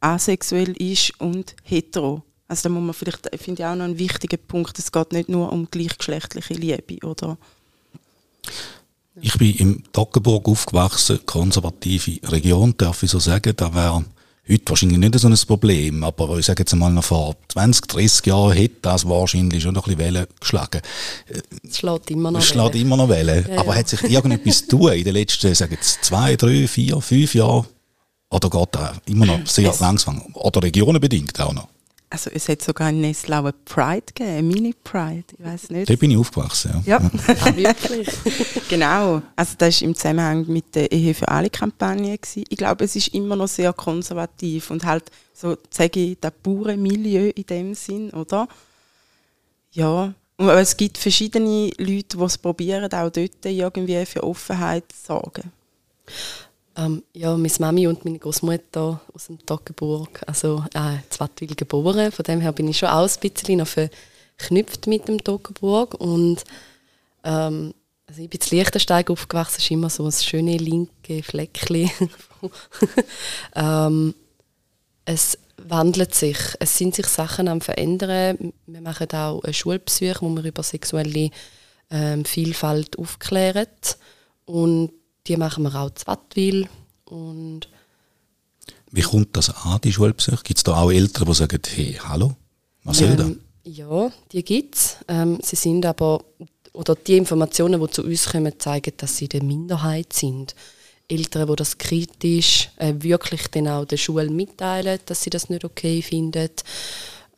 asexuell 0.04 0.72
ist 0.82 1.20
und 1.20 1.56
hetero. 1.64 2.24
Also 2.48 2.64
da 2.64 2.70
muss 2.70 2.84
man 2.84 2.94
vielleicht, 2.94 3.30
finde 3.42 3.62
ich 3.62 3.66
auch 3.66 3.76
noch 3.76 3.86
einen 3.86 3.98
wichtigen 3.98 4.40
Punkt, 4.48 4.78
es 4.78 4.92
geht 4.92 5.14
nicht 5.14 5.30
nur 5.30 5.52
um 5.52 5.68
gleichgeschlechtliche 5.72 6.54
Liebe, 6.54 7.06
oder? 7.06 7.38
Ich 9.22 9.38
bin 9.38 9.56
im 9.56 9.84
Toggenburg 9.94 10.48
aufgewachsen, 10.48 11.20
konservative 11.26 12.20
Region, 12.32 12.74
darf 12.78 13.04
ich 13.04 13.12
so 13.12 13.20
sagen. 13.20 13.54
Da 13.56 13.74
wäre 13.74 14.04
heute 14.50 14.64
wahrscheinlich 14.70 14.98
nicht 14.98 15.18
so 15.18 15.28
ein 15.28 15.38
Problem, 15.48 16.04
aber 16.04 16.38
ich 16.38 16.48
sage 16.48 16.62
jetzt 16.62 16.76
mal 16.76 16.92
noch 16.92 17.04
vor 17.04 17.36
20, 17.50 17.88
30 17.88 18.26
Jahren 18.26 18.52
hätte 18.54 18.76
das 18.82 19.08
wahrscheinlich 19.08 19.64
schon 19.64 19.76
noch 19.76 19.88
ein 19.88 19.96
bisschen 19.96 20.16
Wellen 20.16 20.28
geschlagen. 20.40 20.82
Es 21.64 21.78
schlägt 21.78 22.12
immer 22.12 22.32
noch 22.32 22.40
Es 22.40 22.48
schlägt 22.48 22.76
immer 22.76 22.98
noch 22.98 23.08
Wellen. 23.08 23.46
Ja, 23.50 23.60
aber 23.60 23.74
ja. 23.74 23.80
hat 23.80 23.88
sich 23.88 24.04
irgendetwas 24.04 24.68
tun 24.68 24.92
in 24.92 25.04
den 25.04 25.14
letzten, 25.14 25.54
sage 25.56 25.76
jetzt, 25.76 26.04
zwei, 26.04 26.36
drei, 26.36 26.68
vier, 26.68 27.00
fünf 27.00 27.36
Jahren? 27.36 27.68
Oder 28.34 28.50
geht 28.50 28.70
das 28.72 28.92
immer 29.06 29.26
noch 29.26 29.46
sehr 29.46 29.70
es, 29.70 29.80
langsam? 29.80 30.22
Oder 30.34 30.64
regionenbedingt 30.64 31.40
auch 31.40 31.54
noch? 31.54 31.68
Also 32.10 32.30
es 32.32 32.48
hat 32.48 32.62
sogar 32.62 32.90
in 32.90 33.02
Neslauer 33.02 33.54
Pride 33.66 34.06
gegeben, 34.14 34.48
Mini-Pride, 34.48 35.24
ich 35.38 35.46
weiß 35.46 35.70
nicht. 35.70 35.90
Da 35.90 35.96
bin 35.96 36.12
ich 36.12 36.18
aufgewachsen, 36.18 36.84
ja. 36.86 37.00
Ja, 37.00 37.12
wirklich. 37.56 38.08
genau, 38.70 39.22
also 39.36 39.56
das 39.58 39.82
war 39.82 39.88
im 39.88 39.96
Zusammenhang 39.96 40.46
mit 40.48 40.76
der 40.76 40.92
Ehe 40.92 41.14
für 41.14 41.28
alle 41.28 41.50
Kampagne. 41.50 42.18
Gewesen. 42.18 42.44
Ich 42.50 42.58
glaube, 42.58 42.86
es 42.86 42.96
ist 42.96 43.10
immer 43.10 43.36
noch 43.36 43.48
sehr 43.48 43.74
konservativ 43.74 44.70
und 44.70 44.84
halt 44.84 45.06
so, 45.34 45.58
sage 45.72 46.00
ich, 46.00 46.18
das 46.20 46.34
pure 46.44 46.78
Milieu 46.78 47.30
in 47.30 47.46
dem 47.46 47.74
Sinn, 47.74 48.12
oder? 48.12 48.48
Ja, 49.72 50.14
und 50.38 50.50
es 50.50 50.78
gibt 50.78 50.98
verschiedene 50.98 51.72
Leute, 51.78 52.18
die 52.18 52.24
es 52.24 52.38
probieren, 52.38 52.92
auch 52.94 53.10
dort 53.10 53.46
irgendwie 53.46 54.06
für 54.06 54.24
Offenheit 54.24 54.84
zu 54.92 55.06
sorgen. 55.08 55.52
Ähm, 56.76 57.04
ja, 57.14 57.36
meine 57.38 57.54
Mami 57.60 57.88
und 57.88 58.04
meine 58.04 58.18
Großmutter 58.18 59.00
aus 59.14 59.28
dem 59.28 59.46
Toggenburg, 59.46 60.22
also 60.26 60.64
äh, 60.74 60.98
Wattwil 61.20 61.56
geboren. 61.56 62.12
Von 62.12 62.24
dem 62.24 62.42
her 62.42 62.52
bin 62.52 62.68
ich 62.68 62.80
schon 62.80 62.90
auch 62.90 63.08
ein 63.08 63.20
bisschen 63.20 63.60
noch 63.60 63.68
verknüpft 63.68 64.88
mit 64.88 65.08
dem 65.08 65.24
Toggenburg. 65.24 65.94
Und 65.96 66.44
ähm, 67.24 67.74
also 68.08 68.22
ich 68.22 68.30
bin 68.30 68.42
zu 68.42 68.56
Liechtensteig 68.56 69.10
aufgewachsen, 69.10 69.60
ist 69.60 69.72
immer 69.72 69.90
so 69.90 70.06
ein 70.06 70.12
schönes 70.12 70.62
linke 70.62 71.22
Fleckchen. 71.22 71.92
ähm, 73.56 74.16
es 75.06 75.38
wandelt 75.58 76.16
sich, 76.16 76.38
es 76.60 76.78
sind 76.78 76.96
sich 76.96 77.08
Sachen 77.08 77.48
am 77.48 77.62
verändern. 77.62 78.54
Wir 78.66 78.82
machen 78.82 79.08
auch 79.12 79.44
eine 79.44 79.54
Schulbesuch, 79.54 80.22
wo 80.22 80.30
wir 80.30 80.44
über 80.44 80.64
sexuelle 80.64 81.30
ähm, 81.92 82.26
Vielfalt 82.26 82.98
aufklären. 82.98 83.68
Und 84.46 84.92
die 85.28 85.38
machen 85.38 85.64
wir 85.64 85.76
auch 85.76 85.90
zu 85.92 86.08
Wattwil. 86.08 86.68
Und 87.06 87.68
Wie 88.92 89.02
kommt 89.02 89.36
das 89.36 89.50
an, 89.50 89.80
die 89.84 89.94
Schulbesuche? 89.94 90.44
Gibt 90.44 90.60
es 90.60 90.64
da 90.64 90.82
auch 90.82 90.92
Eltern, 90.92 91.26
die 91.26 91.34
sagen, 91.34 91.60
hey, 91.68 92.00
hallo, 92.04 92.36
was 92.84 92.98
soll 92.98 93.10
ähm, 93.10 93.18
das? 93.18 93.32
Ja, 93.66 94.12
die 94.32 94.44
gibt 94.44 94.76
es. 94.76 94.98
Ähm, 95.08 95.40
sie 95.42 95.56
sind 95.56 95.86
aber, 95.86 96.24
oder 96.74 96.96
die 96.96 97.18
Informationen, 97.18 97.80
die 97.80 97.90
zu 97.90 98.04
uns 98.04 98.30
kommen, 98.30 98.60
zeigen, 98.60 98.94
dass 98.98 99.18
sie 99.18 99.30
der 99.30 99.44
Minderheit 99.44 100.14
sind. 100.14 100.56
Eltern, 101.08 101.48
die 101.48 101.56
das 101.56 101.78
kritisch 101.78 102.70
äh, 102.78 102.94
wirklich 102.98 103.48
dann 103.48 103.68
auch 103.68 103.86
der 103.86 103.98
Schule 103.98 104.30
mitteilen, 104.30 105.00
dass 105.06 105.24
sie 105.24 105.30
das 105.30 105.50
nicht 105.50 105.66
okay 105.66 106.02
finden. 106.02 106.50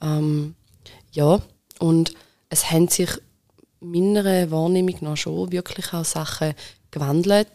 Ähm, 0.01 0.55
ja, 1.11 1.41
und 1.79 2.13
es 2.49 2.71
haben 2.71 2.87
sich 2.87 3.09
meiner 3.79 4.49
Wahrnehmung 4.51 4.95
nach 5.01 5.17
schon 5.17 5.51
wirklich 5.51 5.93
auch 5.93 6.05
Sachen 6.05 6.53
gewandelt. 6.91 7.47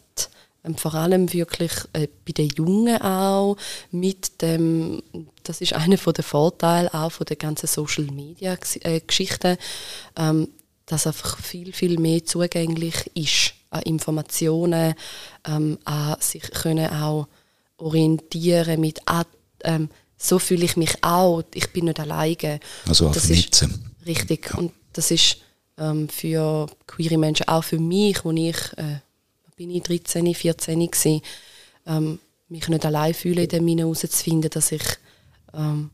Ähm, 0.64 0.76
vor 0.76 0.94
allem 0.94 1.32
wirklich 1.32 1.72
äh, 1.92 2.08
bei 2.26 2.32
den 2.32 2.50
Jungen 2.50 3.00
auch 3.00 3.56
mit 3.90 4.42
dem, 4.42 5.02
das 5.42 5.60
ist 5.60 5.72
einer 5.72 5.96
der 5.96 6.24
Vorteile 6.24 6.92
auch 6.92 7.10
von 7.12 7.26
der 7.26 7.36
ganzen 7.36 7.66
Social 7.66 8.04
Media 8.04 8.56
äh, 8.82 9.00
Geschichte, 9.00 9.58
ähm, 10.16 10.48
dass 10.86 11.06
einfach 11.06 11.38
viel 11.38 11.72
viel 11.72 11.98
mehr 11.98 12.24
zugänglich 12.24 13.10
ist 13.14 13.54
an 13.70 13.82
Informationen, 13.82 14.94
ähm, 15.46 15.78
an 15.84 16.16
sich 16.20 16.50
können 16.50 16.90
auch 16.90 17.28
orientieren 17.78 18.80
mit 18.80 19.00
ah, 19.06 19.24
ähm, 19.64 19.88
so 20.16 20.38
fühle 20.38 20.64
ich 20.64 20.76
mich 20.76 21.02
auch, 21.02 21.42
ich 21.54 21.72
bin 21.72 21.86
nicht 21.86 21.98
alleine. 21.98 22.60
Also 22.86 23.08
auch 23.08 23.16
ist 23.16 23.66
Richtig. 24.06 24.50
Ja. 24.50 24.58
Und 24.58 24.72
das 24.92 25.10
ist 25.10 25.38
ähm, 25.78 26.08
für 26.08 26.66
queere 26.86 27.16
Menschen, 27.16 27.48
auch 27.48 27.64
für 27.64 27.78
mich, 27.78 28.24
wo 28.24 28.30
ich 28.32 28.56
äh, 28.76 29.00
bin 29.60 29.70
ich 29.72 29.82
13, 29.82 30.34
14 30.34 30.90
gewesen, 30.90 31.20
ähm, 31.84 32.18
mich 32.48 32.66
nicht 32.68 32.86
allein 32.86 33.12
fühlen, 33.12 33.40
in 33.40 33.48
dem 33.50 33.68
herauszufinden, 33.68 34.48
dass 34.48 34.72
ich 34.72 34.82
ähm, 35.52 35.90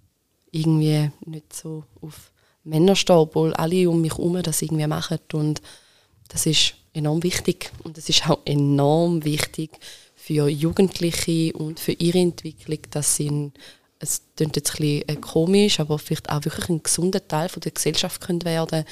irgendwie 0.53 1.11
nicht 1.25 1.53
so 1.53 1.83
auf 2.01 2.31
Männer 2.63 2.95
stehe, 2.95 3.19
obwohl 3.19 3.55
alle 3.55 3.91
um 3.91 4.03
mich 4.03 4.13
herum 4.13 4.41
das 4.41 4.63
irgendwie 4.63 4.87
machen. 4.87 5.19
Und 5.33 5.63
das 6.29 6.47
ist 6.47 6.75
enorm 6.93 7.25
wichtig. 7.25 7.73
Und 7.83 7.99
es 7.99 8.09
ist 8.09 8.31
auch 8.31 8.39
enorm 8.45 9.25
wichtig 9.25 9.71
für 10.15 10.47
Jugendliche 10.47 11.53
und 11.55 11.81
für 11.81 11.93
ihre 11.93 12.21
Entwicklung, 12.21 12.79
dass 12.93 13.17
sie 13.17 13.29
ein, 13.29 13.53
es 13.99 14.23
klingt 14.37 14.55
jetzt 14.55 14.81
ein 14.81 15.01
bisschen 15.01 15.21
komisch, 15.21 15.81
aber 15.81 15.99
vielleicht 15.99 16.31
auch 16.31 16.45
wirklich 16.45 16.69
ein 16.69 16.85
gesunder 16.85 17.27
Teil 17.27 17.49
von 17.49 17.63
der 17.63 17.73
Gesellschaft 17.73 18.21
können 18.21 18.45
werden 18.45 18.85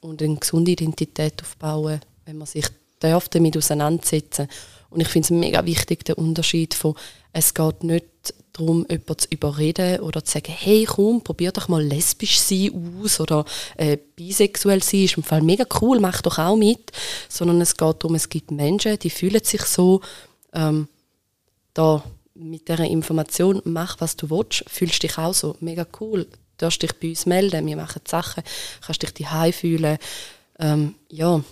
und 0.00 0.22
eine 0.22 0.36
gesunde 0.36 0.70
Identität 0.70 1.42
aufbauen, 1.42 2.00
wenn 2.24 2.38
man 2.38 2.46
sich 2.46 2.64
darf 3.12 3.28
damit 3.28 3.56
auseinandersetzen. 3.56 4.48
Und 4.90 5.00
ich 5.00 5.08
finde 5.08 5.26
es 5.26 5.30
mega 5.30 5.64
wichtig, 5.64 6.04
der 6.04 6.18
Unterschied 6.18 6.74
von, 6.74 6.94
es 7.32 7.52
geht 7.52 7.82
nicht 7.82 8.06
darum, 8.52 8.86
jemanden 8.88 9.18
zu 9.18 9.28
überreden 9.30 10.00
oder 10.00 10.24
zu 10.24 10.32
sagen, 10.32 10.52
hey 10.56 10.84
komm, 10.84 11.22
probier 11.22 11.50
doch 11.50 11.68
mal 11.68 11.82
lesbisch 11.82 12.38
sein 12.38 12.70
aus 13.02 13.18
oder 13.18 13.44
äh, 13.76 13.98
bisexuell 14.14 14.82
sein, 14.82 15.04
ist 15.04 15.16
im 15.16 15.24
Fall 15.24 15.42
mega 15.42 15.64
cool, 15.80 15.98
mach 15.98 16.22
doch 16.22 16.38
auch 16.38 16.56
mit. 16.56 16.92
Sondern 17.28 17.60
es 17.60 17.76
geht 17.76 17.96
darum, 18.02 18.14
es 18.14 18.28
gibt 18.28 18.52
Menschen, 18.52 18.98
die 18.98 19.10
fühlen 19.10 19.42
sich 19.42 19.62
so, 19.62 20.00
ähm, 20.52 20.88
da 21.74 22.04
mit 22.34 22.68
dieser 22.68 22.84
Information, 22.84 23.60
mach 23.64 24.00
was 24.00 24.16
du 24.16 24.30
willst, 24.30 24.64
fühlst 24.68 25.02
dich 25.02 25.18
auch 25.18 25.34
so, 25.34 25.56
mega 25.60 25.86
cool, 26.00 26.24
du 26.24 26.38
darfst 26.58 26.82
dich 26.82 26.92
bei 26.94 27.08
uns 27.08 27.26
melden, 27.26 27.66
wir 27.66 27.76
machen 27.76 28.02
Sachen, 28.06 28.44
kannst 28.80 29.02
dich 29.02 29.12
daheim 29.12 29.52
fühlen. 29.52 29.98
Ähm, 30.60 30.94
ja, 31.10 31.42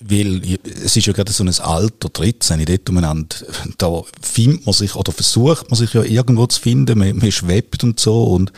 weil 0.00 0.58
es 0.64 0.96
ist 0.96 1.06
ja 1.06 1.12
gerade 1.12 1.32
so 1.32 1.42
ein 1.42 1.60
Alter, 1.60 2.08
13, 2.08 2.64
dort 2.64 2.88
umeinander, 2.88 3.36
da 3.78 4.02
findet 4.22 4.64
man 4.64 4.72
sich 4.72 4.94
oder 4.94 5.12
versucht 5.12 5.70
man 5.70 5.78
sich 5.78 5.92
ja 5.92 6.02
irgendwo 6.02 6.46
zu 6.46 6.60
finden, 6.60 6.98
man, 6.98 7.16
man 7.16 7.32
schwebt 7.32 7.82
und 7.82 7.98
so 7.98 8.24
und 8.24 8.52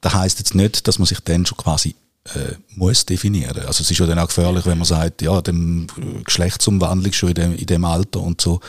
das 0.00 0.14
heißt 0.14 0.38
jetzt 0.38 0.54
nicht, 0.54 0.86
dass 0.86 0.98
man 0.98 1.06
sich 1.06 1.20
dann 1.20 1.46
schon 1.46 1.58
quasi 1.58 1.94
äh, 2.34 2.54
muss 2.74 3.06
definieren. 3.06 3.56
Also 3.66 3.82
es 3.82 3.90
ist 3.90 3.98
ja 3.98 4.06
dann 4.06 4.18
auch 4.18 4.26
gefährlich, 4.26 4.66
wenn 4.66 4.78
man 4.78 4.86
sagt, 4.86 5.22
ja, 5.22 5.40
dem 5.40 5.86
Geschlechtsumwandlung 6.24 7.12
schon 7.12 7.30
in 7.30 7.34
dem, 7.34 7.54
in 7.54 7.66
dem 7.66 7.84
Alter 7.84 8.20
und 8.20 8.40
so. 8.40 8.60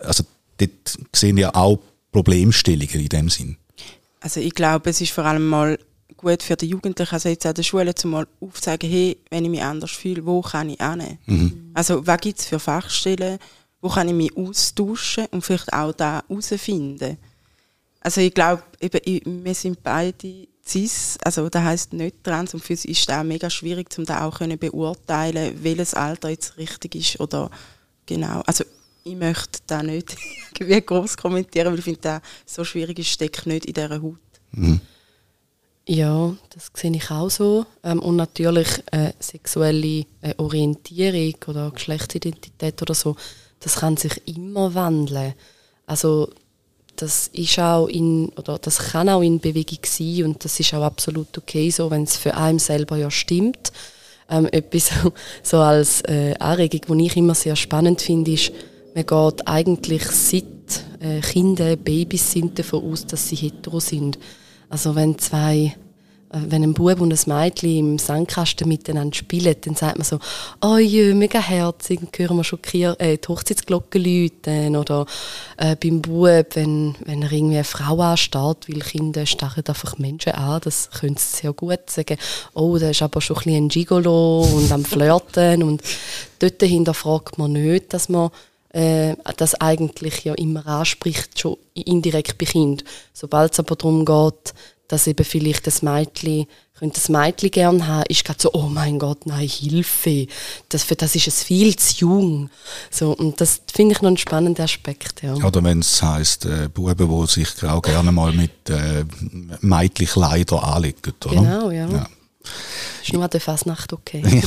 Also 0.00 0.24
dort 0.58 0.98
sehen 1.14 1.38
ja 1.38 1.54
auch 1.54 1.78
Problemstellungen 2.12 3.00
in 3.00 3.08
dem 3.08 3.30
Sinn. 3.30 3.56
Also 4.20 4.40
ich 4.40 4.54
glaube, 4.54 4.90
es 4.90 5.00
ist 5.00 5.12
vor 5.12 5.24
allem 5.24 5.46
mal 5.48 5.78
gut 6.22 6.42
für 6.42 6.56
die 6.56 6.68
Jugendlichen, 6.68 7.14
also 7.14 7.28
jetzt 7.28 7.44
an 7.44 7.54
der 7.54 7.62
Schule, 7.62 7.94
zum 7.94 8.12
mal 8.12 8.26
aufzeigen, 8.40 8.88
hey, 8.88 9.18
wenn 9.30 9.44
ich 9.44 9.50
mich 9.50 9.62
anders 9.62 9.90
fühle, 9.90 10.24
wo 10.24 10.40
kann 10.40 10.70
ich 10.70 10.78
hin? 10.78 11.18
Mhm. 11.26 11.70
Also 11.74 12.06
was 12.06 12.20
gibt 12.20 12.38
es 12.38 12.46
für 12.46 12.58
Fachstellen, 12.58 13.38
wo 13.80 13.88
kann 13.88 14.08
ich 14.08 14.14
mich 14.14 14.36
austauschen 14.36 15.26
und 15.32 15.42
vielleicht 15.42 15.72
auch 15.72 15.92
da 15.92 16.22
herausfinden? 16.28 17.18
Also 18.00 18.20
ich 18.20 18.32
glaube, 18.32 18.62
wir 18.80 19.54
sind 19.54 19.82
beide 19.82 20.48
cis, 20.66 21.18
also 21.24 21.48
das 21.48 21.62
heisst 21.62 21.92
nicht 21.92 22.22
trans 22.22 22.54
und 22.54 22.62
für 22.64 22.72
uns 22.72 22.84
ist 22.84 23.10
auch 23.12 23.22
mega 23.22 23.50
schwierig, 23.50 23.88
um 23.98 24.04
da 24.04 24.24
auch 24.24 24.38
können 24.38 24.58
beurteilen, 24.58 25.58
welches 25.62 25.94
Alter 25.94 26.30
jetzt 26.30 26.56
richtig 26.56 26.94
ist 26.94 27.20
oder 27.20 27.50
genau. 28.06 28.42
Also 28.46 28.64
ich 29.04 29.16
möchte 29.16 29.60
da 29.66 29.82
nicht 29.82 30.16
groß 30.86 31.16
kommentieren, 31.16 31.72
weil 31.72 31.78
ich 31.78 31.84
finde, 31.84 32.00
das 32.00 32.22
so 32.46 32.64
schwierig 32.64 32.98
ist, 32.98 33.08
steckt 33.08 33.46
nicht 33.46 33.66
in 33.66 33.74
dieser 33.74 34.00
Haut. 34.00 34.18
Mhm. 34.52 34.80
Ja, 35.86 36.34
das 36.50 36.70
sehe 36.74 36.94
ich 36.94 37.10
auch 37.10 37.30
so. 37.30 37.66
Ähm, 37.82 37.98
und 38.00 38.16
natürlich 38.16 38.68
äh, 38.92 39.12
sexuelle 39.18 40.04
äh, 40.20 40.34
Orientierung 40.36 41.34
oder 41.48 41.70
Geschlechtsidentität 41.72 42.80
oder 42.82 42.94
so, 42.94 43.16
das 43.60 43.76
kann 43.76 43.96
sich 43.96 44.20
immer 44.26 44.74
wandeln. 44.74 45.34
Also 45.86 46.30
das 46.96 47.28
ist 47.28 47.58
auch 47.58 47.86
in 47.88 48.28
oder 48.36 48.58
das 48.58 48.78
kann 48.78 49.08
auch 49.08 49.22
in 49.22 49.40
Bewegung 49.40 49.80
sein 49.84 50.24
und 50.24 50.44
das 50.44 50.60
ist 50.60 50.74
auch 50.74 50.82
absolut 50.82 51.36
okay 51.38 51.70
so, 51.70 51.90
wenn 51.90 52.04
es 52.04 52.16
für 52.16 52.34
einen 52.36 52.58
selber 52.58 52.96
ja 52.96 53.10
stimmt. 53.10 53.72
Ähm, 54.30 54.46
etwas 54.52 54.90
so 55.42 55.58
als 55.58 56.02
äh, 56.02 56.34
Anregung, 56.38 56.98
die 56.98 57.06
ich 57.06 57.16
immer 57.16 57.34
sehr 57.34 57.56
spannend 57.56 58.02
finde, 58.02 58.32
ist, 58.32 58.52
man 58.94 59.06
geht 59.06 59.48
eigentlich 59.48 60.04
seit 60.04 60.44
äh, 61.00 61.20
Kinder, 61.20 61.76
Babys 61.76 62.30
sind 62.30 62.58
davon 62.58 62.84
aus, 62.92 63.06
dass 63.06 63.28
sie 63.28 63.36
hetero 63.36 63.80
sind. 63.80 64.18
Also 64.72 64.94
wenn 64.94 65.18
zwei 65.18 65.74
äh, 66.32 66.38
wenn 66.48 66.62
ein 66.62 66.72
Bub 66.72 66.98
und 67.02 67.12
ein 67.12 67.18
Mädchen 67.26 67.78
im 67.78 67.98
Sandkasten 67.98 68.66
miteinander 68.66 69.14
spielen, 69.14 69.54
dann 69.60 69.74
sagt 69.74 69.98
man 69.98 70.06
so, 70.06 70.18
oh 70.62 70.78
je, 70.78 71.12
mega 71.12 71.38
herzig, 71.38 72.00
dann 72.00 72.08
hören 72.16 72.38
wir 72.38 72.44
schon 72.44 72.58
äh, 72.72 73.18
die 73.18 73.28
Hochzeitsglocke 73.28 73.98
läuten. 73.98 74.74
Oder 74.74 75.04
äh, 75.58 75.76
beim 75.76 76.00
Bub, 76.00 76.46
wenn, 76.54 76.94
wenn 77.04 77.20
er 77.20 77.32
irgendwie 77.32 77.56
eine 77.56 77.64
Frau 77.64 78.00
anstarrt, 78.00 78.66
weil 78.66 78.80
Kinder 78.80 79.26
starren 79.26 79.66
einfach 79.66 79.98
Menschen 79.98 80.32
an, 80.32 80.62
das 80.64 80.88
können 80.90 81.18
sie 81.18 81.42
sehr 81.42 81.52
gut 81.52 81.90
sagen. 81.90 82.16
Oh, 82.54 82.78
der 82.78 82.92
ist 82.92 83.02
aber 83.02 83.20
schon 83.20 83.36
ein 83.36 83.42
bisschen 83.42 83.64
ein 83.64 83.68
Gigolo 83.68 84.40
und 84.40 84.72
am 84.72 84.86
Flirten. 84.86 85.62
und 85.62 85.82
dort 86.38 86.62
hinterfragt 86.62 87.36
man 87.36 87.52
nicht, 87.52 87.92
dass 87.92 88.08
man 88.08 88.30
äh, 88.72 89.14
das 89.36 89.54
eigentlich 89.54 90.24
ja 90.24 90.34
immer 90.34 90.66
anspricht, 90.66 91.38
schon 91.38 91.56
indirekt 91.74 92.38
bei 92.38 92.46
Kind. 92.46 92.84
Sobald 93.12 93.52
es 93.52 93.58
aber 93.58 93.76
darum 93.76 94.04
geht, 94.04 94.54
dass 94.88 95.06
eben 95.06 95.24
vielleicht 95.24 95.66
das 95.66 95.82
Mädchen, 95.82 96.46
könnte 96.78 97.00
das 97.00 97.08
Mädchen 97.08 97.50
gerne 97.50 97.86
haben, 97.86 98.04
ist 98.08 98.24
gerade 98.24 98.40
so, 98.42 98.50
oh 98.52 98.68
mein 98.68 98.98
Gott, 98.98 99.24
nein, 99.26 99.46
Hilfe, 99.46 100.26
das, 100.68 100.84
für 100.84 100.96
das 100.96 101.14
ist 101.14 101.28
es 101.28 101.42
viel 101.44 101.76
zu 101.76 101.94
jung. 101.98 102.50
So, 102.90 103.12
und 103.12 103.40
das 103.40 103.62
finde 103.72 103.94
ich 103.94 104.02
noch 104.02 104.08
einen 104.08 104.18
spannenden 104.18 104.64
Aspekt. 104.64 105.22
Ja. 105.22 105.34
Oder 105.34 105.62
wenn 105.62 105.78
es 105.78 106.02
heisst, 106.02 106.44
äh, 106.44 106.68
Buben, 106.68 107.08
die 107.08 107.26
sich 107.26 107.62
auch 107.64 107.82
gerne 107.82 108.12
mal 108.12 108.32
mit 108.32 108.68
äh, 108.68 109.04
Mädchenkleidern 109.60 110.58
anlegen, 110.58 111.14
oder? 111.24 111.34
Genau, 111.34 111.70
ja. 111.70 111.88
ja. 111.88 112.06
Ist 113.02 113.12
nur 113.12 113.22
an 113.22 113.30
der 113.30 113.40
Fasnacht 113.40 113.92
okay. 113.92 114.22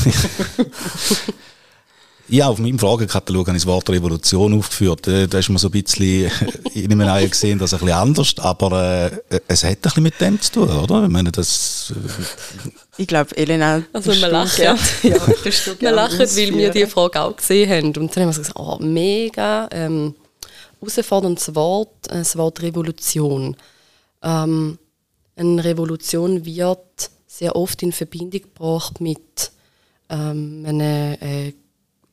Ja, 2.27 2.47
auf 2.47 2.57
meinem 2.57 2.79
Fragekatalog 2.79 3.47
habe 3.47 3.57
ich 3.57 3.63
das 3.63 3.71
Wort 3.71 3.87
Revolution 3.89 4.57
aufgeführt. 4.57 5.07
Äh, 5.07 5.27
da 5.27 5.37
ist 5.37 5.49
man 5.49 5.59
so 5.59 5.67
ein 5.67 5.71
bisschen, 5.71 6.31
ich 6.73 6.87
nehme 6.87 7.11
an, 7.11 7.29
gesehen, 7.29 7.59
das 7.59 7.73
ein 7.73 7.79
bisschen 7.79 7.95
anders, 7.95 8.33
aber 8.39 9.11
äh, 9.29 9.39
es 9.47 9.63
hat 9.63 9.71
ein 9.71 9.81
bisschen 9.81 10.03
mit 10.03 10.19
dem 10.19 10.41
zu 10.41 10.51
tun, 10.53 10.69
oder? 10.69 11.03
Ich 11.03 11.09
meine, 11.09 11.31
das... 11.31 11.93
Äh, 11.95 12.71
ich 12.97 13.07
glaube, 13.07 13.37
Elena... 13.37 13.83
Also 13.93 14.11
wir 14.11 14.27
lachen, 14.27 14.63
ja, 14.63 14.75
ja 15.03 15.15
wir 15.79 15.91
lachen, 15.91 16.19
weil 16.19 16.55
wir 16.55 16.71
diese 16.71 16.87
Frage 16.87 17.21
auch 17.21 17.35
gesehen 17.35 17.69
haben. 17.69 17.87
Und 17.87 17.97
dann 17.97 18.09
haben 18.09 18.15
wir 18.15 18.39
gesagt, 18.39 18.53
oh, 18.55 18.77
mega 18.79 19.69
ähm, 19.71 20.15
herausforderndes 20.79 21.53
Wort, 21.53 22.07
äh, 22.07 22.15
das 22.15 22.35
Wort 22.37 22.61
Revolution. 22.63 23.55
Ähm, 24.23 24.79
eine 25.35 25.63
Revolution 25.63 26.43
wird 26.43 27.11
sehr 27.27 27.55
oft 27.55 27.83
in 27.83 27.91
Verbindung 27.91 28.41
gebracht 28.41 28.99
mit 28.99 29.51
ähm, 30.09 30.63
einer 30.65 31.21
äh, 31.21 31.53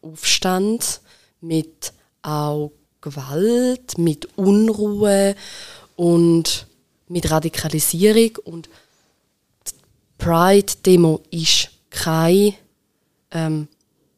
Aufstand, 0.02 1.00
mit 1.40 1.92
auch 2.22 2.72
Gewalt, 3.00 3.98
mit 3.98 4.26
Unruhe 4.36 5.34
und 5.96 6.66
mit 7.08 7.30
Radikalisierung. 7.30 8.38
Und 8.44 8.68
die 9.66 9.72
Pride-Demo 10.18 11.20
ist 11.30 11.70
kein 11.90 12.54
ähm, 13.32 13.68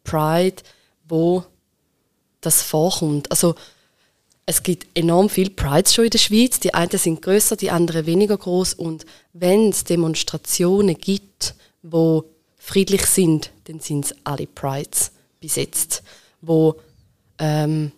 Pride, 0.04 0.62
wo 1.08 1.44
das 2.40 2.62
vorkommt. 2.62 3.30
Also 3.30 3.54
es 4.46 4.62
gibt 4.62 4.86
enorm 4.96 5.30
viele 5.30 5.50
Prides 5.50 5.94
schon 5.94 6.04
in 6.04 6.10
der 6.10 6.18
Schweiz. 6.18 6.60
Die 6.60 6.74
einen 6.74 6.90
sind 6.90 7.22
größer, 7.22 7.56
die 7.56 7.70
anderen 7.70 8.04
weniger 8.04 8.36
groß. 8.36 8.74
Und 8.74 9.06
wenn 9.32 9.70
es 9.70 9.84
Demonstrationen 9.84 10.98
gibt, 10.98 11.54
wo 11.82 12.24
friedlich 12.58 13.06
sind, 13.06 13.50
dann 13.64 13.80
sind 13.80 14.04
es 14.04 14.14
alle 14.24 14.46
Prides 14.46 15.13
bis 15.44 16.02
wo, 16.40 16.76
ähm, 17.38 17.92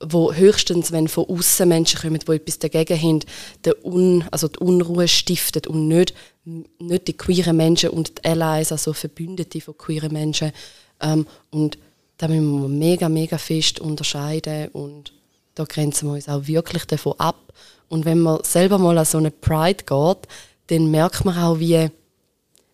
wo 0.00 0.32
höchstens, 0.32 0.92
wenn 0.92 1.08
von 1.08 1.26
außen 1.28 1.68
Menschen 1.68 2.00
kommen, 2.00 2.18
die 2.18 2.32
etwas 2.32 2.58
dagegen 2.58 3.00
haben, 3.00 3.20
die, 3.64 3.72
Un, 3.84 4.24
also 4.30 4.48
die 4.48 4.58
Unruhe 4.58 5.08
stiftet 5.08 5.66
und 5.66 5.88
nicht, 5.88 6.14
nicht 6.44 7.08
die 7.08 7.16
queeren 7.16 7.56
Menschen 7.56 7.90
und 7.90 8.18
die 8.18 8.24
Allies, 8.24 8.72
also 8.72 8.92
Verbündete 8.92 9.60
von 9.60 9.78
queeren 9.78 10.12
Menschen. 10.12 10.52
Ähm, 11.00 11.26
und 11.50 11.78
da 12.18 12.28
müssen 12.28 12.62
wir 12.62 12.68
mega, 12.68 13.08
mega 13.08 13.38
fest 13.38 13.80
unterscheiden 13.80 14.68
und 14.68 15.12
da 15.54 15.64
grenzen 15.64 16.08
wir 16.08 16.14
uns 16.14 16.28
auch 16.28 16.46
wirklich 16.46 16.84
davon 16.84 17.14
ab. 17.18 17.52
Und 17.88 18.04
wenn 18.04 18.18
man 18.18 18.42
selber 18.42 18.78
mal 18.78 18.98
an 18.98 19.04
so 19.04 19.18
eine 19.18 19.30
Pride 19.30 19.84
geht, 19.84 20.28
dann 20.68 20.90
merkt 20.90 21.24
man 21.24 21.38
auch, 21.38 21.60
wie 21.60 21.90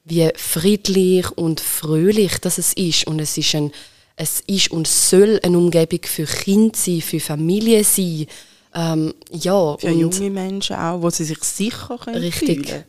wie 0.05 0.31
friedlich 0.35 1.31
und 1.31 1.61
fröhlich 1.61 2.38
das 2.38 2.59
ist. 2.59 3.07
Und 3.07 3.20
es 3.20 3.37
ist, 3.38 3.55
ein, 3.55 3.72
es 4.20 4.40
ist 4.46 4.70
und 4.70 4.87
soll 4.87 5.40
eine 5.42 5.56
Umgebung 5.56 6.00
für 6.04 6.26
Kinder 6.26 6.76
sein, 6.76 7.00
für 7.00 7.20
Familien 7.20 7.83
sein. 7.83 8.26
Ähm, 8.74 9.14
ja, 9.30 9.78
für 9.78 9.90
junge 9.90 10.30
Menschen 10.30 10.76
auch, 10.76 11.00
wo 11.00 11.09
sie 11.09 11.24
sich 11.24 11.42
sicher 11.42 11.96
können 11.96 12.20
Richtig. 12.20 12.68
Fühlen. 12.68 12.85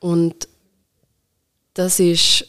Und 0.00 0.48
das 1.74 2.00
ist 2.00 2.46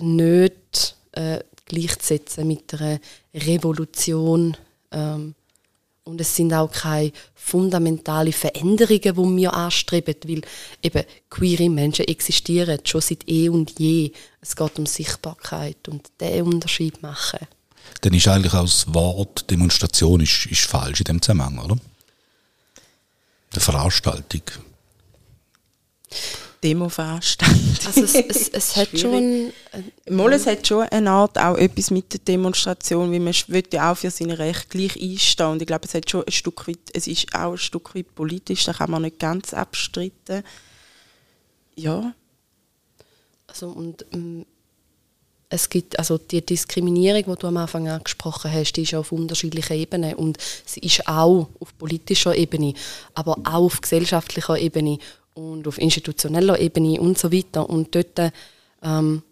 nicht 0.00 0.96
äh, 1.12 1.38
gleichzusetzen 1.66 2.48
mit 2.48 2.74
einer 2.74 2.98
Revolution. 3.32 4.56
Ähm, 4.90 5.36
und 6.04 6.20
es 6.20 6.34
sind 6.34 6.52
auch 6.52 6.70
keine 6.70 7.12
fundamentalen 7.34 8.32
Veränderungen, 8.32 9.00
die 9.00 9.42
wir 9.42 9.52
anstreben, 9.52 10.16
weil 10.24 10.42
eben 10.82 11.04
queere 11.30 11.70
Menschen 11.70 12.06
existieren 12.06 12.80
schon 12.84 13.00
seit 13.00 13.28
eh 13.28 13.48
und 13.48 13.78
je. 13.78 14.12
Es 14.40 14.56
geht 14.56 14.78
um 14.78 14.86
Sichtbarkeit 14.86 15.88
und 15.88 16.10
den 16.20 16.42
Unterschied 16.42 17.02
machen. 17.02 17.46
Dann 18.00 18.14
ist 18.14 18.28
eigentlich 18.28 18.54
auch 18.54 18.62
das 18.62 18.92
Wort 18.92 19.50
Demonstration 19.50 20.20
ist, 20.20 20.46
ist 20.46 20.62
falsch 20.62 21.00
in 21.00 21.04
dem 21.04 21.22
Zusammenhang, 21.22 21.58
oder? 21.58 21.76
Der 23.54 23.62
Veranstaltung. 23.62 24.42
Demo-Veranstaltung. 26.62 27.76
Also 27.86 28.04
es, 28.04 28.14
es, 28.14 28.48
es 28.52 28.76
hat 28.76 28.98
schon... 28.98 29.52
Äh, 29.72 30.10
Mal, 30.10 30.32
es 30.32 30.46
hat 30.46 30.66
schon 30.66 30.82
eine 30.88 31.10
Art 31.10 31.38
auch 31.38 31.56
etwas 31.56 31.90
mit 31.90 32.12
der 32.12 32.20
Demonstration, 32.20 33.10
weil 33.10 33.20
man 33.20 33.34
will 33.48 33.64
ja 33.72 33.92
auch 33.92 33.96
für 33.96 34.10
seine 34.10 34.38
Rechte 34.38 34.68
gleich 34.68 35.00
einstehen 35.00 35.46
und 35.46 35.62
ich 35.62 35.66
glaube, 35.66 35.86
es 35.86 35.94
hat 35.94 36.08
schon 36.08 36.24
ein 36.24 36.32
Stück 36.32 36.68
weit, 36.68 36.78
es 36.92 37.06
ist 37.06 37.34
auch 37.34 37.52
ein 37.52 37.58
Stück 37.58 37.94
weit 37.94 38.14
politisch, 38.14 38.64
da 38.64 38.72
kann 38.72 38.90
man 38.90 39.02
nicht 39.02 39.18
ganz 39.18 39.54
abstreiten. 39.54 40.42
Ja. 41.74 42.14
Also 43.46 43.68
und 43.68 44.04
ähm, 44.12 44.46
es 45.48 45.68
gibt 45.68 45.98
also 45.98 46.16
die 46.16 46.44
Diskriminierung, 46.44 47.24
die 47.24 47.40
du 47.40 47.46
am 47.46 47.58
Anfang 47.58 47.86
angesprochen 47.86 48.50
hast, 48.50 48.72
die 48.72 48.82
ist 48.82 48.94
auf 48.94 49.12
unterschiedlichen 49.12 49.76
Ebenen 49.76 50.14
und 50.14 50.38
sie 50.64 50.80
ist 50.80 51.06
auch 51.06 51.48
auf 51.60 51.76
politischer 51.76 52.34
Ebene, 52.34 52.72
aber 53.12 53.36
auch 53.44 53.64
auf 53.64 53.80
gesellschaftlicher 53.82 54.58
Ebene 54.58 54.98
und 55.34 55.66
auf 55.66 55.78
institutioneller 55.78 56.58
Ebene 56.58 57.00
und 57.00 57.18
so 57.18 57.32
weiter. 57.32 57.68
Und 57.68 57.94
dort 57.94 58.32
ähm, 58.82 59.22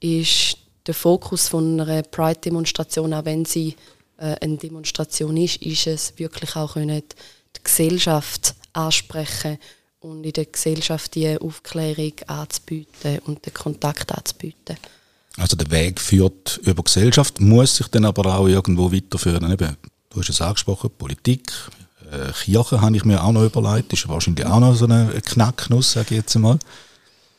ist 0.00 0.56
der 0.86 0.94
Fokus 0.94 1.48
von 1.48 1.80
einer 1.80 2.02
Pride-Demonstration, 2.02 3.14
auch 3.14 3.24
wenn 3.24 3.44
sie 3.44 3.76
äh, 4.18 4.36
eine 4.40 4.56
Demonstration 4.56 5.36
ist, 5.36 5.62
ist 5.62 5.86
es 5.86 6.12
wirklich 6.16 6.56
auch 6.56 6.74
können, 6.74 7.02
die 7.56 7.62
Gesellschaft 7.62 8.54
ansprechen 8.72 9.58
und 10.00 10.24
in 10.24 10.32
der 10.32 10.46
Gesellschaft 10.46 11.14
die 11.14 11.38
Aufklärung 11.38 12.12
anzubieten 12.26 13.18
und 13.26 13.44
den 13.44 13.54
Kontakt 13.54 14.12
anzubieten. 14.12 14.76
Also 15.36 15.56
der 15.56 15.70
Weg 15.70 16.00
führt 16.00 16.58
über 16.64 16.82
Gesellschaft, 16.82 17.40
muss 17.40 17.76
sich 17.76 17.88
dann 17.88 18.04
aber 18.04 18.38
auch 18.38 18.48
irgendwo 18.48 18.92
weiterführen. 18.92 19.50
Eben, 19.52 19.76
du 20.10 20.20
hast 20.20 20.30
es 20.30 20.40
angesprochen, 20.40 20.90
Politik, 20.98 21.52
äh, 22.12 22.32
Kirche 22.32 22.80
habe 22.80 22.96
ich 22.96 23.04
mir 23.04 23.22
auch 23.22 23.32
noch 23.32 23.44
überlegt. 23.44 23.92
Ist 23.92 24.08
wahrscheinlich 24.08 24.46
auch 24.46 24.60
noch 24.60 24.74
so 24.74 24.84
eine 24.84 25.20
Knacknuss, 25.24 25.92
sage 25.92 26.06
ich 26.10 26.16
jetzt 26.18 26.36
einmal. 26.36 26.58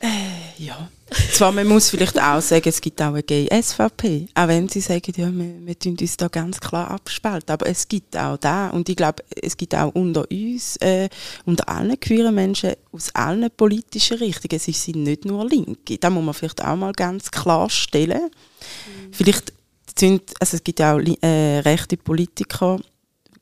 Äh, 0.00 0.62
ja. 0.62 0.88
Zwar, 1.32 1.50
man 1.50 1.66
muss 1.66 1.90
vielleicht 1.90 2.20
auch 2.20 2.40
sagen, 2.40 2.68
es 2.68 2.80
gibt 2.80 3.02
auch 3.02 3.08
eine 3.08 3.22
Gay-SVP. 3.22 4.28
Auch 4.34 4.48
wenn 4.48 4.68
sie 4.68 4.80
sagen, 4.80 5.12
ja, 5.16 5.26
wir, 5.32 5.66
wir 5.66 5.78
tun 5.78 5.96
uns 6.00 6.16
da 6.16 6.28
ganz 6.28 6.60
klar 6.60 6.90
abspalten. 6.90 7.52
Aber 7.52 7.66
es 7.66 7.88
gibt 7.88 8.16
auch 8.16 8.36
da. 8.36 8.68
Und 8.68 8.88
ich 8.88 8.96
glaube, 8.96 9.24
es 9.42 9.56
gibt 9.56 9.74
auch 9.74 9.92
unter 9.94 10.30
uns, 10.30 10.76
äh, 10.76 11.08
unter 11.46 11.68
allen 11.68 11.98
queeren 11.98 12.34
Menschen 12.34 12.74
aus 12.92 13.12
allen 13.14 13.50
politischen 13.56 14.18
Richtungen. 14.18 14.56
Es 14.56 14.64
sind 14.64 15.02
nicht 15.02 15.24
nur 15.24 15.48
Linke. 15.48 15.98
Da 15.98 16.10
muss 16.10 16.24
man 16.24 16.34
vielleicht 16.34 16.64
auch 16.64 16.76
mal 16.76 16.92
ganz 16.92 17.30
klar 17.30 17.68
stellen. 17.68 18.30
Mhm. 18.30 19.12
Vielleicht 19.12 19.52
sind, 19.98 20.22
also 20.38 20.56
es 20.56 20.64
gibt 20.64 20.80
auch 20.80 21.00
äh, 21.22 21.58
rechte 21.60 21.96
Politiker, 21.96 22.78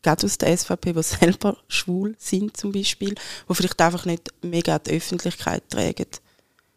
gerade 0.03 0.27
aus 0.27 0.39
der 0.39 0.57
SVP, 0.57 0.93
die 0.93 1.03
selber 1.03 1.57
schwul 1.69 2.15
sind 2.19 2.57
zum 2.57 2.73
Beispiel, 2.73 3.15
die 3.49 3.55
vielleicht 3.55 3.81
einfach 3.81 4.05
nicht 4.05 4.33
mega 4.43 4.79
die 4.79 4.93
Öffentlichkeit 4.93 5.69
tragen, 5.69 6.07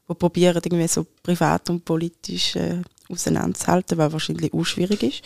die 0.09 0.13
probieren 0.13 0.61
irgendwie 0.63 0.87
so 0.87 1.05
privat 1.23 1.69
und 1.69 1.85
politisch 1.85 2.55
äh, 2.55 2.81
auseinanderzuhalten, 3.09 3.97
was 3.97 4.13
wahrscheinlich 4.13 4.53
auch 4.53 4.63
schwierig 4.65 5.03
ist. 5.03 5.21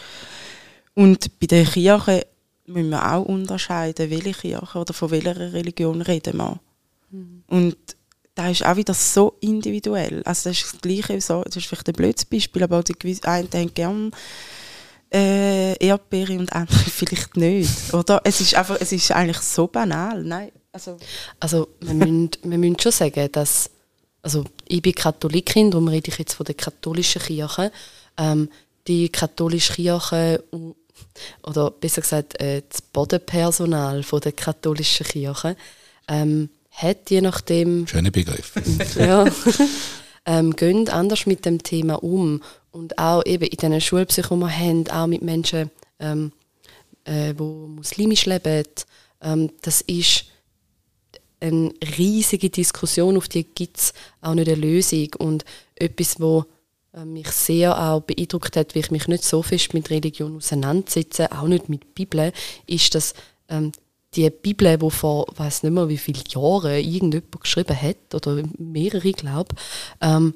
Und 0.94 1.40
bei 1.40 1.48
der 1.48 1.66
Kirche 1.66 2.26
müssen 2.68 2.90
wir 2.90 3.14
auch 3.14 3.26
unterscheiden, 3.26 4.10
welche 4.10 4.32
Kirche 4.34 4.78
oder 4.78 4.94
von 4.94 5.12
welcher 5.12 5.54
Religion 5.54 6.02
reden 6.02 6.38
wir. 6.38 6.60
Mhm. 7.12 7.44
Und 7.48 7.78
das 8.34 8.52
ist 8.52 8.66
auch 8.66 8.76
wieder 8.76 8.94
so 8.94 9.38
individuell. 9.40 10.22
Also 10.26 10.50
das 10.50 10.58
ist 10.58 10.74
das 10.74 10.82
Gleiche, 10.82 11.22
so, 11.22 11.42
das 11.44 11.56
ist 11.56 11.68
vielleicht 11.68 11.88
ein 11.88 11.94
blödes 11.94 12.26
Beispiel, 12.26 12.64
aber 12.64 12.84
die 12.84 13.24
einen 13.24 13.50
haben 13.52 13.74
gerne 13.74 14.12
äh, 15.14 15.76
Erdbeere 15.78 16.38
und 16.38 16.52
andere 16.54 16.78
vielleicht 16.90 17.38
nicht. 17.38 17.94
Oder? 17.94 18.22
Es 18.24 18.42
ist, 18.42 18.56
einfach, 18.56 18.78
es 18.80 18.92
ist 18.92 19.12
eigentlich 19.12 19.40
so 19.40 19.68
banal. 19.68 20.24
Nein, 20.24 20.52
also, 20.72 20.98
also 21.40 21.68
wir, 21.80 21.94
müssen, 21.94 22.32
wir 22.44 22.58
müssen 22.58 22.80
schon 22.80 22.92
sagen, 22.92 23.32
dass 23.32 23.70
also 24.26 24.44
ich 24.68 24.82
bin 24.82 24.96
Katholikin, 24.96 25.70
darum 25.70 25.88
rede 25.88 26.10
ich 26.10 26.18
jetzt 26.18 26.34
von 26.34 26.46
der 26.46 26.56
katholischen 26.56 27.22
Kirche. 27.22 27.72
Ähm, 28.18 28.50
die 28.88 29.10
katholische 29.10 29.74
Kirche 29.74 30.44
oder 31.44 31.72
besser 31.72 32.02
gesagt 32.02 32.40
äh, 32.42 32.64
das 32.68 32.82
Bodenpersonal 32.82 34.04
von 34.04 34.22
der 34.22 34.32
katholischen 34.32 35.06
Kirche 35.06 35.56
ähm, 36.08 36.50
hat 36.72 37.10
je 37.10 37.22
nachdem 37.22 37.88
schöne 37.88 38.12
Begriff 38.12 38.54
ja, 38.98 39.26
ähm, 40.26 40.56
gehen 40.56 40.90
anders 40.90 41.26
mit 41.26 41.46
dem 41.46 41.62
Thema 41.62 42.04
um. 42.04 42.42
Und 42.72 42.98
auch 42.98 43.26
eben 43.26 43.46
in 43.46 43.58
den 43.58 43.82
Schulpsycho 43.82 44.36
wir 44.36 44.50
haben 44.50 44.90
auch 44.90 45.08
mit 45.08 45.22
Menschen 45.22 45.72
ähm, 46.00 46.32
äh, 47.06 47.34
wo 47.38 47.68
muslimisch 47.68 48.26
leben 48.26 48.66
ähm, 49.22 49.52
das 49.62 49.82
ist 49.82 50.26
eine 51.40 51.74
riesige 51.98 52.50
Diskussion. 52.50 53.18
Auf 53.18 53.28
die 53.28 53.44
gibt 53.44 53.78
es 53.78 53.94
auch 54.22 54.34
nicht 54.34 54.48
eine 54.48 54.60
Lösung. 54.60 55.10
Und 55.18 55.46
etwas 55.76 56.20
wo 56.20 56.46
äh, 56.94 57.06
mich 57.06 57.30
sehr 57.32 57.78
auch 57.78 58.02
beeindruckt 58.02 58.56
hat, 58.56 58.76
wie 58.76 58.80
ich 58.80 58.92
mich 58.92 59.08
nicht 59.08 59.24
so 59.24 59.42
fest 59.42 59.74
mit 59.74 59.90
Religion 59.90 60.38
auseinandersetze, 60.38 61.32
auch 61.32 61.48
nicht 61.48 61.70
mit 61.70 61.94
Bibel, 61.96 62.32
ist, 62.68 62.96
dass 62.96 63.14
ähm, 63.50 63.72
die 64.16 64.30
Bibel, 64.30 64.78
die 64.78 64.92
vor, 64.92 65.28
weiß 65.36 65.64
nicht 65.64 65.72
mehr 65.72 65.90
wie 65.90 65.98
viele 65.98 66.22
Jahren 66.28 66.80
irgendjemand 66.80 67.42
geschrieben 67.42 67.80
hat, 67.82 68.14
oder 68.14 68.42
mehrere, 68.58 69.12
glaube 69.12 69.56
ähm, 70.02 70.36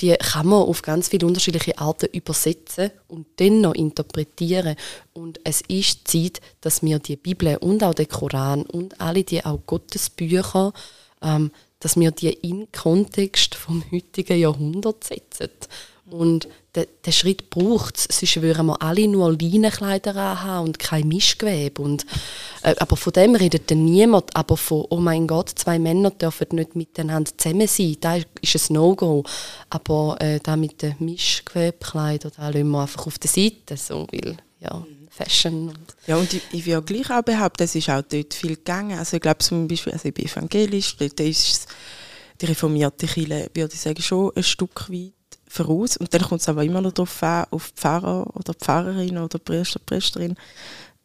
die 0.00 0.12
kann 0.12 0.46
man 0.46 0.60
auf 0.60 0.82
ganz 0.82 1.08
viele 1.08 1.26
unterschiedliche 1.26 1.78
Arten 1.78 2.10
übersetzen 2.12 2.90
und 3.08 3.26
dann 3.36 3.62
noch 3.62 3.74
interpretieren. 3.74 4.76
Und 5.14 5.40
es 5.42 5.62
ist 5.68 6.06
Zeit, 6.06 6.42
dass 6.60 6.82
wir 6.82 6.98
die 6.98 7.16
Bibel 7.16 7.56
und 7.56 7.82
auch 7.82 7.94
den 7.94 8.06
Koran 8.06 8.64
und 8.64 9.00
alle 9.00 9.24
die 9.24 9.42
auch 9.42 9.60
Gottesbücher 9.64 10.74
ähm, 11.22 11.50
dass 11.80 11.96
wir 11.96 12.10
die 12.10 12.32
in 12.32 12.70
Kontext 12.72 13.54
vom 13.54 13.84
heutigen 13.92 14.38
Jahrhundert 14.38 15.04
setzen. 15.04 15.50
Und 16.10 16.48
den, 16.76 16.86
den 17.04 17.12
Schritt 17.12 17.50
braucht 17.50 17.96
es, 17.96 18.04
sonst 18.10 18.42
würden 18.42 18.66
wir 18.66 18.82
alle 18.82 19.08
nur 19.08 19.32
Leinenkleider 19.32 20.42
haben 20.42 20.66
und 20.66 20.78
kein 20.78 21.08
Mischgewebe. 21.08 21.82
Und, 21.82 22.06
äh, 22.62 22.74
aber 22.78 22.96
von 22.96 23.12
dem 23.12 23.34
redet 23.34 23.70
dann 23.70 23.84
niemand. 23.84 24.36
Aber 24.36 24.56
von, 24.56 24.84
oh 24.90 24.98
mein 24.98 25.26
Gott, 25.26 25.50
zwei 25.56 25.78
Männer 25.78 26.10
dürfen 26.10 26.48
nicht 26.52 26.76
miteinander 26.76 27.30
zusammen 27.36 27.66
sein, 27.66 27.96
da 28.00 28.16
ist 28.16 28.70
ein 28.70 28.74
No-Go. 28.74 29.24
Aber 29.70 30.16
äh, 30.20 30.38
da 30.42 30.56
mit 30.56 30.82
den 30.82 30.96
Mischgewebkleidern, 30.98 32.32
da 32.36 32.48
lassen 32.48 32.70
wir 32.70 32.82
einfach 32.82 33.06
auf 33.06 33.18
der 33.18 33.30
Seite, 33.30 33.76
so, 33.76 34.06
weil, 34.12 34.36
ja. 34.60 34.84
Fashion. 35.08 35.72
Ja, 36.06 36.16
und 36.16 36.30
ich, 36.34 36.42
ich 36.52 36.66
will 36.66 36.82
gleich 36.82 37.10
auch 37.10 37.22
behaupten, 37.22 37.62
es 37.62 37.74
ist 37.74 37.88
auch 37.88 38.02
dort 38.02 38.34
viel 38.34 38.56
gegangen. 38.56 38.98
Also 38.98 39.16
ich 39.16 39.22
glaube 39.22 39.38
zum 39.38 39.66
Beispiel, 39.66 39.94
also 39.94 40.08
ich 40.08 40.14
bin 40.14 40.26
evangelisch, 40.26 40.94
dort 40.98 41.18
ist 41.20 41.68
die 42.40 42.46
reformierte 42.46 43.06
Kirche, 43.06 43.50
würde 43.54 43.74
ich 43.74 43.80
sagen, 43.80 44.02
schon 44.02 44.32
ein 44.36 44.42
Stück 44.42 44.90
weit 44.90 45.15
voraus. 45.48 45.96
Und 45.96 46.12
dann 46.12 46.22
kommt 46.22 46.40
es 46.40 46.48
aber 46.48 46.64
immer 46.64 46.80
noch 46.80 46.92
darauf 46.92 47.22
an, 47.22 47.46
auf 47.50 47.72
Pfarrer 47.74 48.26
oder 48.34 48.54
Pfarrerin 48.54 49.18
oder 49.18 49.38
Priester, 49.38 49.80
Priesterin. 49.84 50.36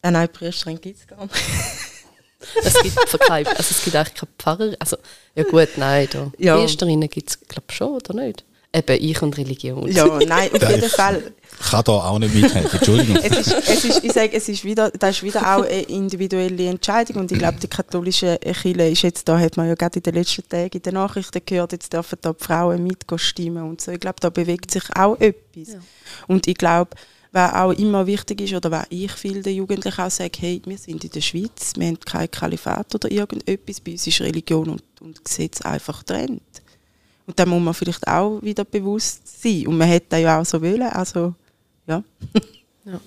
Äh, 0.01 0.11
nein, 0.11 0.29
Priesterin 0.31 0.79
gibt 0.79 0.99
es 0.99 1.07
gar 1.07 1.21
nicht. 1.21 1.35
es 2.63 2.81
gibt 2.81 3.19
keine, 3.27 3.47
also 3.49 3.59
es 3.59 3.83
gibt 3.83 3.95
eigentlich 3.95 4.15
keine 4.15 4.31
Pfarrer. 4.37 4.75
Also, 4.79 4.97
ja 5.35 5.43
gut, 5.43 5.69
nein, 5.77 6.07
da. 6.11 6.31
Ja. 6.37 6.57
Priesterinnen 6.57 7.09
gibt 7.09 7.29
es, 7.29 7.39
glaube 7.39 7.67
ich, 7.69 7.75
schon, 7.75 7.95
oder 7.95 8.13
nicht? 8.13 8.43
Eben 8.73 9.03
ich 9.03 9.21
und 9.21 9.37
Religion. 9.37 9.91
Ja, 9.91 10.05
nein, 10.25 10.49
auf 10.53 10.69
jeden 10.69 10.89
Fall. 10.89 11.33
Ich 11.59 11.69
kann 11.69 11.83
da 11.83 11.91
auch 11.91 12.19
nicht 12.19 12.33
mithelfen, 12.33 12.71
Entschuldigung. 12.71 13.17
es 13.17 13.47
ist, 13.47 13.53
es 13.67 13.85
ist, 13.85 14.03
ich 14.03 14.13
sage, 14.13 14.31
es 14.33 14.47
ist 14.47 14.63
wieder, 14.63 14.89
das 14.91 15.17
ist 15.17 15.23
wieder 15.23 15.41
auch 15.41 15.63
eine 15.63 15.81
individuelle 15.81 16.69
Entscheidung 16.69 17.17
und 17.17 17.31
ich 17.33 17.37
glaube, 17.37 17.57
die 17.59 17.67
katholische 17.67 18.37
Kirche 18.37 18.83
ist 18.83 19.01
jetzt 19.01 19.27
da, 19.27 19.37
hat 19.37 19.57
man 19.57 19.67
ja 19.67 19.75
gerade 19.75 19.99
in 19.99 20.03
den 20.03 20.13
letzten 20.13 20.47
Tagen 20.47 20.69
in 20.71 20.81
den 20.81 20.93
Nachrichten 20.93 21.41
gehört, 21.45 21.73
jetzt 21.73 21.91
dürfen 21.91 22.17
da 22.21 22.31
die 22.31 22.43
Frauen 22.43 22.83
mitstimmen 22.83 23.63
und 23.63 23.81
so. 23.81 23.91
Ich 23.91 23.99
glaube, 23.99 24.21
da 24.21 24.29
bewegt 24.29 24.71
sich 24.71 24.83
auch 24.95 25.19
etwas. 25.19 25.73
Ja. 25.73 25.79
Und 26.27 26.47
ich 26.47 26.55
glaube, 26.55 26.91
was 27.33 27.53
auch 27.53 27.71
immer 27.71 28.07
wichtig 28.07 28.41
ist, 28.41 28.53
oder 28.53 28.71
was 28.71 28.85
ich 28.89 29.11
viel 29.11 29.41
den 29.41 29.55
Jugendlichen 29.55 30.01
auch 30.01 30.11
sage, 30.11 30.31
hey, 30.39 30.61
wir 30.65 30.77
sind 30.77 31.03
in 31.03 31.11
der 31.11 31.21
Schweiz, 31.21 31.73
wir 31.75 31.87
haben 31.87 31.99
kein 31.99 32.31
Kalifat 32.31 32.95
oder 32.95 33.11
irgendetwas, 33.11 33.81
bei 33.81 33.91
uns 33.91 34.07
ist 34.07 34.21
Religion 34.21 34.69
und, 34.69 34.83
und 35.01 35.23
Gesetz 35.23 35.61
einfach 35.61 36.03
trennt. 36.03 36.41
Und 37.31 37.39
da 37.39 37.45
muss 37.45 37.61
man 37.61 37.73
vielleicht 37.73 38.05
auch 38.09 38.41
wieder 38.41 38.65
bewusst 38.65 39.41
sein. 39.41 39.65
Und 39.65 39.77
man 39.77 39.87
hätte 39.87 40.17
ja 40.17 40.41
auch 40.41 40.45
so 40.45 40.61
wollen. 40.61 40.81
Also, 40.81 41.33
ja. 41.87 42.03
ja. 42.85 42.99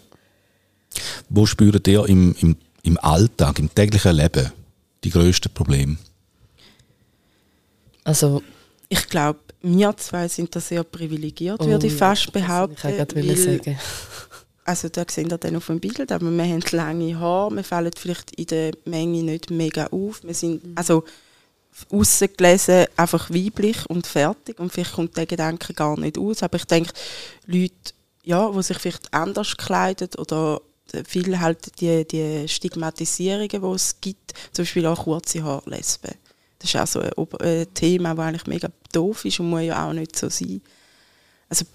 Wo 1.29 1.45
spürt 1.45 1.87
ihr 1.87 2.07
im, 2.07 2.35
im, 2.41 2.57
im 2.85 2.99
Alltag, 3.03 3.59
im 3.59 3.75
täglichen 3.75 4.17
Leben 4.17 4.51
die 5.05 5.11
grössten 5.11 5.53
Probleme? 5.53 5.99
Also, 8.05 8.43
ich 8.89 9.07
glaube, 9.11 9.41
wir 9.61 9.95
zwei 9.99 10.27
sind 10.29 10.57
da 10.57 10.61
sehr 10.61 10.85
privilegiert, 10.85 11.61
oh, 11.61 11.67
würde 11.67 11.87
ich 11.87 11.93
fast 11.93 12.33
behaupten. 12.33 12.77
Ich 12.79 12.99
wollte 12.99 13.15
gerade 13.15 13.37
sagen. 13.37 13.79
Also 14.67 14.89
da 14.89 15.05
sehen 15.07 15.31
wir 15.31 15.37
dann 15.37 15.57
auf 15.57 15.67
dem 15.67 15.79
Bild, 15.79 16.11
aber 16.11 16.31
wir 16.31 16.45
haben 16.45 16.63
lange 16.73 17.21
Haare, 17.21 17.55
wir 17.55 17.65
fallen 17.65 17.91
vielleicht 17.95 18.31
in 18.31 18.47
der 18.47 18.73
Menge 18.87 19.23
nicht 19.23 19.51
mega 19.51 19.89
auf. 19.89 20.25
Wir 20.25 20.33
sind, 20.33 20.63
also 20.75 21.05
aussen 21.91 22.29
gelesen 22.37 22.87
einfach 22.97 23.31
weiblich 23.31 23.85
und 23.89 24.07
fertig 24.07 24.59
und 24.61 24.73
vielleicht 24.73 24.93
kommt 24.93 25.17
der 25.17 25.27
Gedanke 25.27 25.75
gar 25.75 25.99
nicht 25.99 26.19
aus. 26.19 26.43
Aber 26.43 26.57
ich 26.57 26.65
denke, 26.65 26.93
Leute, 27.47 27.73
ja, 28.23 28.51
die 28.51 28.63
sich 28.63 28.79
vielleicht 28.79 29.13
anders 29.13 29.57
kleiden 29.57 30.09
oder 30.19 30.61
viel 31.07 31.39
halt 31.41 31.81
die, 31.81 32.07
die 32.07 32.49
Stigmatisierungen, 32.49 33.49
die 33.49 33.75
es 33.75 34.01
gibt, 34.01 34.33
zum 34.53 34.65
Beispiel 34.65 34.87
auch 34.87 35.05
kurze 35.05 35.43
Haare 35.43 35.69
Lesben. 35.71 36.13
Das 36.59 36.73
ist 36.73 36.81
auch 36.81 36.87
so 36.87 37.01
ein, 37.01 37.41
ein 37.41 37.75
Thema, 37.75 38.15
das 38.15 38.25
eigentlich 38.25 38.47
mega 38.47 38.69
doof 38.93 39.25
ist 39.25 39.41
und 39.41 39.51
muss 39.51 39.63
ja 39.63 39.87
auch 39.87 39.93
nicht 39.93 40.17
so 40.17 40.29
sein. 40.29 40.63
Also 41.49 41.67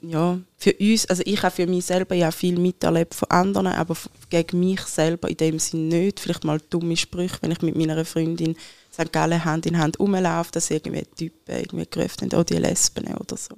ja, 0.00 0.38
für 0.56 0.72
uns, 0.74 1.06
also 1.06 1.22
ich 1.26 1.42
habe 1.42 1.54
für 1.54 1.66
mich 1.66 1.84
selber 1.84 2.14
ja 2.14 2.30
viel 2.30 2.58
miterlebt 2.58 3.14
von 3.14 3.30
anderen, 3.30 3.66
aber 3.66 3.96
gegen 4.30 4.60
mich 4.60 4.80
selber 4.82 5.28
in 5.28 5.36
dem 5.36 5.58
Sinne 5.58 5.96
nicht. 5.96 6.20
Vielleicht 6.20 6.44
mal 6.44 6.60
dumme 6.70 6.96
Sprüche, 6.96 7.38
wenn 7.40 7.50
ich 7.50 7.62
mit 7.62 7.76
meiner 7.76 8.04
Freundin 8.04 8.56
St. 8.98 9.12
Gallen 9.12 9.44
Hand 9.44 9.66
in 9.66 9.78
Hand 9.78 9.98
rumlaufe, 9.98 10.50
dass 10.52 10.70
irgendwie 10.70 11.04
Typen 11.16 11.56
irgendwie 11.56 11.86
gerufen 11.88 12.30
haben, 12.30 12.40
oh, 12.40 12.42
die 12.42 12.54
Lesben 12.54 13.06
oder 13.14 13.36
so. 13.36 13.54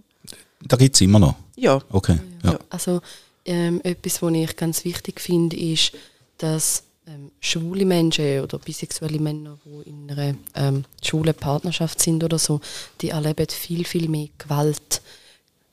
Da 0.62 0.76
gibt 0.76 0.94
es 0.94 1.00
immer 1.00 1.18
noch? 1.18 1.36
Ja. 1.56 1.80
Okay. 1.90 2.18
Ja. 2.42 2.58
Also 2.68 3.00
ähm, 3.44 3.80
etwas, 3.82 4.20
was 4.22 4.32
ich 4.32 4.56
ganz 4.56 4.84
wichtig 4.84 5.20
finde, 5.20 5.56
ist, 5.56 5.92
dass 6.38 6.84
ähm, 7.06 7.30
schwule 7.40 7.84
Menschen 7.86 8.40
oder 8.40 8.58
bisexuelle 8.58 9.18
Männer, 9.18 9.58
die 9.64 9.88
in 9.88 10.10
einer 10.10 10.34
ähm, 10.54 10.84
schwulen 11.02 11.34
Partnerschaft 11.34 12.00
sind 12.00 12.22
oder 12.22 12.38
so, 12.38 12.60
die 13.00 13.10
erleben 13.10 13.46
viel, 13.48 13.84
viel 13.84 14.08
mehr 14.08 14.28
Gewalt. 14.38 15.00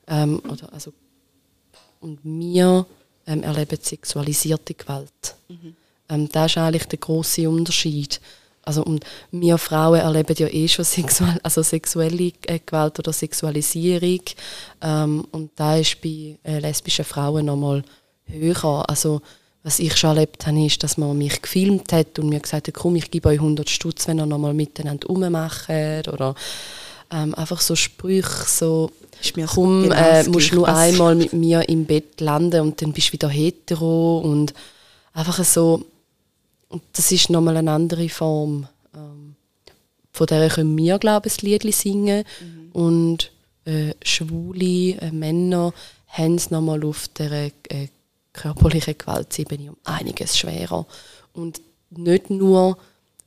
Ähm, 0.06 0.40
oder, 0.48 0.72
also, 0.72 0.92
und 2.00 2.20
wir 2.22 2.86
ähm, 3.26 3.42
erleben 3.42 3.78
sexualisierte 3.80 4.74
Gewalt. 4.74 5.36
Mhm. 5.48 5.76
Ähm, 6.08 6.28
das 6.32 6.52
ist 6.52 6.58
eigentlich 6.58 6.86
der 6.86 6.98
große 6.98 7.48
Unterschied. 7.48 8.20
Also 8.68 8.82
und 8.82 9.02
wir 9.30 9.56
Frauen 9.56 9.98
erleben 9.98 10.36
ja 10.36 10.46
eh 10.46 10.68
schon 10.68 10.84
sexuell, 10.84 11.40
also 11.42 11.62
sexuelle 11.62 12.32
äh, 12.46 12.58
Gewalt 12.64 12.98
oder 12.98 13.14
Sexualisierung 13.14 14.20
ähm, 14.82 15.24
und 15.32 15.52
da 15.56 15.76
ist 15.76 16.02
bei 16.02 16.36
äh, 16.44 16.58
lesbischen 16.58 17.06
Frauen 17.06 17.46
nochmal 17.46 17.82
höher. 18.26 18.84
Also 18.86 19.22
was 19.62 19.78
ich 19.78 19.96
schon 19.96 20.10
erlebt 20.10 20.46
habe, 20.46 20.66
ist, 20.66 20.82
dass 20.82 20.98
man 20.98 21.16
mich 21.16 21.40
gefilmt 21.40 21.90
hat 21.94 22.18
und 22.18 22.28
mir 22.28 22.40
gesagt 22.40 22.68
hat, 22.68 22.74
komm, 22.74 22.96
ich 22.96 23.10
gebe 23.10 23.30
euch 23.30 23.38
100 23.38 23.70
Stutz, 23.70 24.06
wenn 24.06 24.20
ihr 24.20 24.26
nochmal 24.26 24.52
miteinander 24.52 25.08
rummacht 25.08 25.70
oder 25.70 26.34
ähm, 27.10 27.34
einfach 27.36 27.62
so 27.62 27.74
Sprüche, 27.74 28.44
so 28.46 28.90
komm, 29.46 29.84
genau 29.84 29.94
äh, 29.94 30.28
musst 30.28 30.52
nur 30.52 30.68
einmal 30.68 31.14
mit 31.14 31.32
mir 31.32 31.66
im 31.70 31.86
Bett 31.86 32.20
landen 32.20 32.60
und 32.60 32.82
dann 32.82 32.92
bist 32.92 33.08
du 33.08 33.12
wieder 33.14 33.30
hetero 33.30 34.18
und 34.18 34.52
einfach 35.14 35.42
so 35.42 35.86
und 36.68 36.82
das 36.92 37.10
ist 37.12 37.30
nochmal 37.30 37.56
eine 37.56 37.72
andere 37.72 38.08
Form. 38.08 38.68
Ähm, 38.94 39.34
von 40.12 40.26
der 40.26 40.48
können 40.48 40.76
wir, 40.76 40.98
glaube 40.98 41.28
ich, 41.28 41.42
ein 41.42 41.46
Lied 41.46 41.74
singen. 41.74 42.24
Mhm. 42.40 42.72
Und 42.72 43.32
äh, 43.64 43.94
schwule 44.02 44.96
äh, 45.00 45.10
Männer 45.10 45.72
haben 46.08 46.34
es 46.34 46.50
nochmal 46.50 46.84
auf 46.84 47.08
der 47.08 47.50
äh, 47.68 47.88
körperliche 48.32 48.94
Gewaltsebene 48.94 49.70
um 49.70 49.76
einiges 49.84 50.38
schwerer. 50.38 50.86
Und 51.32 51.60
nicht 51.90 52.30
nur, 52.30 52.78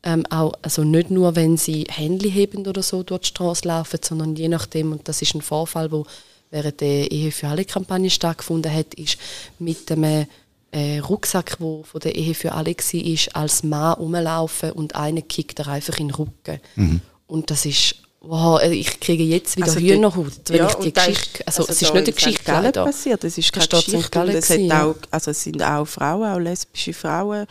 ähm, 0.03 0.25
auch, 0.29 0.53
also 0.61 0.83
nicht 0.83 1.11
nur, 1.11 1.35
wenn 1.35 1.57
sie 1.57 1.85
Hände 1.89 2.27
heben 2.27 2.67
oder 2.67 2.83
so 2.83 3.03
durch 3.03 3.21
die 3.21 3.27
Straße 3.27 3.67
laufen, 3.67 3.99
sondern 4.03 4.35
je 4.35 4.47
nachdem, 4.47 4.91
und 4.91 5.07
das 5.07 5.21
ist 5.21 5.35
ein 5.35 5.41
Vorfall, 5.41 5.91
wo 5.91 6.05
während 6.49 6.81
der 6.81 7.11
Ehe 7.11 7.31
für 7.31 7.47
alle 7.47 7.65
Kampagne 7.65 8.09
stattgefunden 8.09 8.73
hat, 8.73 8.93
ist 8.95 9.17
mit 9.57 9.89
dem 9.89 10.25
äh, 10.71 10.99
Rucksack, 10.99 11.57
wo 11.59 11.83
von 11.83 11.99
der 11.99 12.15
Ehe 12.15 12.33
für 12.33 12.53
alle 12.53 12.71
war, 12.71 13.01
ist, 13.05 13.35
als 13.35 13.63
Mann 13.63 13.93
rumlaufen 13.93 14.71
und 14.71 14.95
einer 14.95 15.21
kickt 15.21 15.59
er 15.59 15.67
einfach 15.67 15.97
in 15.99 16.07
den 16.07 16.15
Rücken. 16.15 16.59
Mhm. 16.75 17.01
Und 17.27 17.49
das 17.51 17.65
ist 17.65 17.95
Wow, 18.23 18.59
also 18.59 18.75
ich 18.75 18.99
kriege 18.99 19.23
jetzt 19.23 19.57
wieder 19.57 19.65
also 19.65 19.79
Hühnerhaut, 19.79 20.31
wenn 20.49 20.57
ja, 20.57 20.67
ich 20.69 20.75
die 20.75 20.93
Geschichte, 20.93 21.47
also, 21.47 21.63
also 21.63 21.71
es 21.71 21.81
ist 21.81 21.91
nicht 21.91 22.03
eine 22.03 22.13
Geschichte 22.13 22.43
Gallen 22.43 22.71
passiert, 22.71 23.23
es 23.23 23.35
ist 23.35 23.51
keine 23.51 23.67
Geschichte 23.67 24.19
und 24.21 24.29
es, 24.29 24.49
hat 24.51 24.71
auch, 24.71 24.95
also 25.09 25.31
es 25.31 25.41
sind 25.41 25.63
auch 25.63 25.85
Frauen, 25.85 26.31
auch 26.31 26.37
lesbische 26.37 26.93
Frauen, 26.93 27.47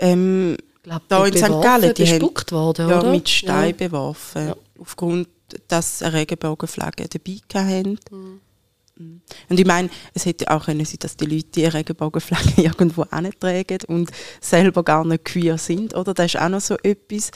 ähm, 0.00 0.56
glaub, 0.82 1.02
da 1.06 1.24
in 1.24 1.36
St. 1.36 1.46
Gallen, 1.62 1.94
die 1.94 2.02
bespuckt 2.02 2.50
worden, 2.50 2.88
ja, 2.88 2.98
oder? 2.98 3.12
mit 3.12 3.28
Stein 3.28 3.76
ja. 3.78 3.86
beworfen, 3.86 4.48
ja. 4.48 4.56
aufgrund, 4.80 5.28
dass 5.68 6.00
sie 6.00 6.06
eine 6.06 6.14
Regenbogenflagge 6.14 7.06
dabei 7.08 7.36
hatten. 7.54 7.98
Mhm. 8.10 8.40
Mhm. 8.96 9.20
Und 9.48 9.60
ich 9.60 9.66
meine, 9.66 9.90
es 10.12 10.26
hätte 10.26 10.50
auch 10.50 10.64
können 10.64 10.84
sein, 10.84 10.98
dass 11.00 11.16
die 11.16 11.26
Leute 11.26 11.48
die 11.54 11.66
Regenbogenflagge 11.66 12.52
irgendwo 12.62 13.02
antragen 13.02 13.78
und 13.88 14.10
selber 14.40 14.82
gar 14.82 15.04
nicht 15.04 15.24
queer 15.24 15.58
sind, 15.58 15.94
oder? 15.94 16.14
Das 16.14 16.34
ist 16.34 16.40
auch 16.40 16.48
noch 16.48 16.60
so 16.60 16.76
etwas, 16.82 17.30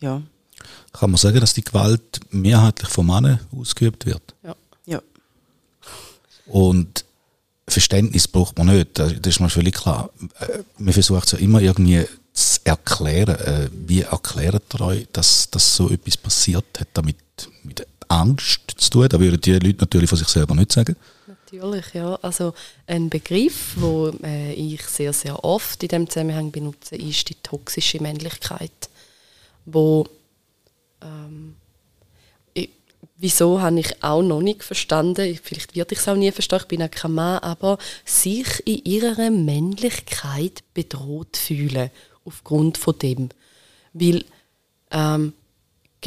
ja. 0.00 0.22
Kann 0.92 1.10
man 1.10 1.18
sagen, 1.18 1.40
dass 1.40 1.54
die 1.54 1.64
Gewalt 1.64 2.20
mehrheitlich 2.30 2.88
von 2.88 3.06
Männern 3.06 3.40
ausgeübt 3.56 4.06
wird? 4.06 4.34
Ja. 4.44 4.54
ja. 4.86 5.02
Und 6.46 7.04
Verständnis 7.66 8.28
braucht 8.28 8.58
man 8.58 8.68
nicht, 8.68 8.98
das 8.98 9.12
ist 9.12 9.40
mir 9.40 9.50
völlig 9.50 9.74
klar. 9.74 10.10
Äh, 10.40 10.58
man 10.78 10.92
versucht 10.92 11.26
es 11.26 11.32
ja 11.32 11.38
immer 11.38 11.60
irgendwie 11.60 12.04
zu 12.32 12.60
erklären. 12.64 13.38
Äh, 13.38 13.70
wie 13.72 14.02
erklärt 14.02 14.74
ihr 14.74 14.80
euch, 14.80 15.08
dass, 15.12 15.50
dass 15.50 15.76
so 15.76 15.90
etwas 15.90 16.16
passiert? 16.16 16.64
Hat 16.78 16.88
damit 16.94 17.16
mit 17.62 17.86
Angst 18.12 18.74
zu 18.76 18.90
tun? 18.90 19.08
Da 19.08 19.18
würden 19.18 19.40
die 19.40 19.52
Leute 19.52 19.80
natürlich 19.80 20.08
von 20.08 20.18
sich 20.18 20.28
selber 20.28 20.54
nicht 20.54 20.72
sagen. 20.72 20.96
Natürlich, 21.26 21.94
ja. 21.94 22.14
Also 22.22 22.54
ein 22.86 23.10
Begriff, 23.10 23.74
den 23.76 24.24
äh, 24.24 24.52
ich 24.52 24.82
sehr, 24.82 25.12
sehr 25.12 25.44
oft 25.44 25.82
in 25.82 25.88
diesem 25.88 26.08
Zusammenhang 26.08 26.50
benutze, 26.50 26.96
ist 26.96 27.28
die 27.28 27.34
toxische 27.36 28.02
Männlichkeit, 28.02 28.88
wo 29.64 30.06
ähm, 31.02 31.56
ich, 32.54 32.70
wieso 33.16 33.60
habe 33.60 33.80
ich 33.80 34.02
auch 34.02 34.22
noch 34.22 34.40
nicht 34.40 34.64
verstanden, 34.64 35.38
vielleicht 35.42 35.76
werde 35.76 35.94
ich 35.94 36.00
es 36.00 36.08
auch 36.08 36.16
nie 36.16 36.32
verstehen, 36.32 36.60
ich 36.62 36.68
bin 36.68 36.82
auch 36.82 36.90
kein 36.90 37.12
Mann, 37.12 37.38
aber 37.38 37.78
sich 38.04 38.66
in 38.66 38.84
ihrer 38.84 39.30
Männlichkeit 39.30 40.62
bedroht 40.74 41.36
fühlen, 41.36 41.90
aufgrund 42.24 42.78
von 42.78 42.98
dem. 42.98 43.28
Weil, 43.92 44.24
ähm, 44.90 45.34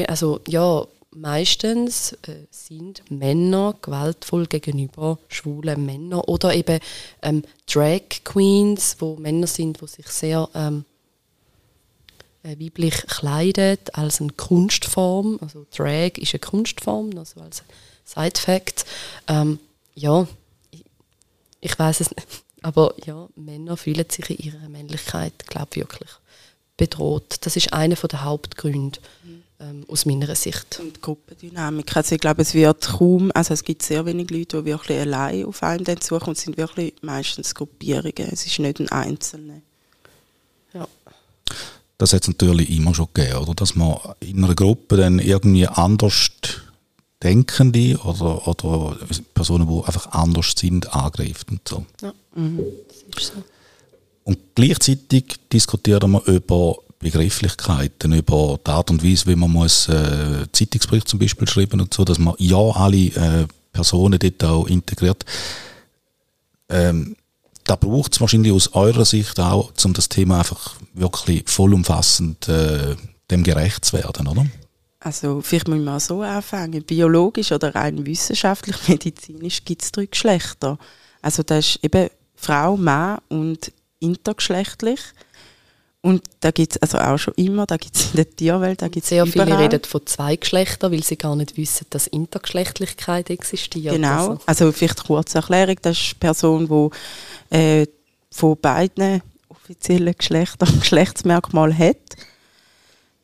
also 0.08 0.42
ja, 0.48 0.86
meistens 1.16 2.14
äh, 2.28 2.46
sind 2.52 3.10
Männer 3.10 3.76
gewaltvoll 3.82 4.46
gegenüber 4.48 5.18
schwulen 5.28 5.86
Männern 5.86 6.22
oder 6.22 6.54
eben 6.54 6.80
ähm, 7.22 7.44
Drag 7.72 8.02
Queens, 8.24 8.98
wo 9.00 9.16
Männer 9.16 9.48
sind, 9.48 9.82
wo 9.82 9.88
sich 9.88 10.08
sehr 10.08 10.50
ähm, 10.54 10.86
äh, 12.44 12.60
weiblich 12.60 12.96
kleidet 13.08 13.96
als 13.96 14.22
eine 14.22 14.34
Kunstform. 14.34 15.40
Also 15.42 15.66
Drag 15.76 16.18
ist 16.18 16.34
eine 16.34 16.40
Kunstform, 16.40 17.18
also 17.18 17.42
als 17.42 17.64
Side-Fact. 18.06 18.86
Ähm, 19.28 19.60
ja, 19.96 20.28
ich, 20.72 20.86
ich 21.62 21.80
weiß 21.80 22.02
es 22.02 22.16
nicht. 22.16 22.28
Aber 22.62 22.96
ja, 23.06 23.28
Männer 23.36 23.78
fühlen 23.78 24.10
sich 24.10 24.30
in 24.32 24.38
ihrer 24.38 24.70
Männlichkeit, 24.70 25.46
glaube 25.48 25.70
ich, 25.72 25.78
wirklich 25.78 26.10
bedroht. 26.78 27.38
Das 27.42 27.56
ist 27.56 27.74
einer 27.74 27.96
der 27.96 28.24
Hauptgründe 28.24 29.00
ähm, 29.60 29.86
aus 29.88 30.06
meiner 30.06 30.36
Sicht. 30.36 30.80
Und 30.80 31.02
Gruppendynamik. 31.02 31.96
Also 31.96 32.16
ich 32.16 32.22
glaube, 32.22 32.42
es 32.42 32.54
wird 32.54 32.82
kaum, 32.88 33.32
also 33.34 33.54
es 33.54 33.64
gibt 33.64 33.84
sehr 33.84 34.06
wenige 34.06 34.38
Leute, 34.38 34.62
die 34.62 34.66
wirklich 34.66 35.00
allein 35.00 35.46
auf 35.46 35.64
einen 35.64 35.86
suchen 36.02 36.30
und 36.30 36.38
es 36.38 36.44
sind 36.44 36.58
wirklich 36.58 36.94
meistens 37.02 37.56
Gruppierungen. 37.56 38.30
Es 38.32 38.46
ist 38.46 38.60
nicht 38.60 38.80
ein 38.80 38.90
Einzelner. 38.90 39.62
Ja 40.74 40.88
das 41.98 42.14
hat 42.14 42.24
es 42.24 42.28
natürlich 42.28 42.70
immer 42.70 42.94
schon 42.94 43.08
gegeben, 43.14 43.38
oder? 43.38 43.54
Dass 43.54 43.76
man 43.76 43.98
in 44.20 44.44
einer 44.44 44.56
Gruppe 44.56 44.98
dann 44.98 45.20
irgendwie 45.20 45.68
anders 45.68 46.30
Denkende 47.24 47.98
oder, 48.00 48.48
oder 48.48 48.98
Personen, 49.34 49.68
die 49.68 49.86
einfach 49.86 50.08
anders 50.12 50.54
sind, 50.58 50.94
angreift 50.94 51.50
und 51.50 51.68
so. 51.68 51.86
Ja, 52.02 52.14
mhm. 52.36 52.60
das 53.12 53.24
ist 53.24 53.34
so. 53.34 53.44
Und 54.26 54.38
gleichzeitig 54.56 55.36
diskutieren 55.52 56.12
wir 56.12 56.26
über 56.28 56.78
Begrifflichkeiten, 57.06 58.14
über 58.14 58.60
die 58.66 58.72
Art 58.72 58.90
und 58.90 59.04
Weise, 59.04 59.28
wie 59.28 59.36
man 59.36 59.52
muss 59.52 59.88
äh, 59.90 60.48
Zeitungsbericht 60.52 61.08
zum 61.08 61.20
Beispiel 61.20 61.48
schreiben 61.48 61.80
und 61.80 61.94
so, 61.94 62.04
dass 62.04 62.18
man 62.18 62.34
ja 62.40 62.58
alle 62.58 62.98
äh, 62.98 63.48
Personen 63.72 64.18
dort 64.18 64.44
auch 64.44 64.66
integriert. 64.66 65.24
Ähm, 66.68 67.16
da 67.64 67.76
braucht 67.76 68.14
es 68.14 68.22
wahrscheinlich 68.22 68.52
aus 68.52 68.74
eurer 68.74 69.06
Sicht 69.06 69.40
auch, 69.40 69.72
um 69.84 69.94
das 69.94 70.10
Thema 70.10 70.40
einfach 70.40 70.78
wirklich 70.96 71.48
vollumfassend 71.48 72.48
äh, 72.48 72.96
dem 73.30 73.44
gerecht 73.44 73.86
zu 73.86 73.98
werden, 73.98 74.28
oder? 74.28 74.48
Also 75.00 75.42
vielleicht 75.42 75.68
müssen 75.68 75.86
wir 75.86 75.98
auch 75.98 76.00
so 76.00 76.24
anfangen. 76.24 76.84
Biologisch 76.84 77.52
oder 77.52 77.76
rein 77.76 78.04
wissenschaftlich, 78.04 78.78
medizinisch 78.88 79.64
gibt 79.64 79.84
es 79.84 79.92
drei 79.92 80.08
Geschlechter. 80.08 80.80
Also 81.22 81.44
das 81.44 81.76
ist 81.76 81.84
eben 81.84 82.10
Frau, 82.36 82.78
Mann 82.78 83.20
und 83.30 83.72
intergeschlechtlich. 84.00 85.02
Und 86.06 86.22
da 86.42 86.52
gibt 86.52 86.76
es 86.76 86.82
also 86.84 87.00
auch 87.00 87.18
schon 87.18 87.34
immer, 87.34 87.66
da 87.66 87.78
gibt 87.78 87.96
es 87.96 88.12
in 88.12 88.18
der 88.18 88.30
Tierwelt, 88.30 88.84
da 88.84 88.90
gibt 88.90 89.08
Sehr 89.08 89.26
viele 89.26 89.58
reden 89.58 89.82
von 89.86 90.06
zwei 90.06 90.36
Geschlechtern, 90.36 90.92
weil 90.92 91.02
sie 91.02 91.16
gar 91.16 91.36
nicht 91.36 91.58
wissen, 91.58 91.88
dass 91.90 92.06
Intergeschlechtlichkeit 92.06 93.32
existiert. 93.32 93.96
Genau, 93.96 94.30
also, 94.30 94.40
also 94.46 94.72
vielleicht 94.72 95.04
kurze 95.04 95.40
Erklärung, 95.40 95.78
das 95.82 95.98
ist 95.98 96.12
eine 96.12 96.20
Person, 96.20 96.92
die 97.50 97.58
äh, 97.58 97.88
von 98.30 98.56
beiden 98.62 99.24
offiziellen 99.50 100.14
Geschlechtern 100.16 100.70
Geschlechtsmerkmal 100.80 101.76
hat. 101.76 101.98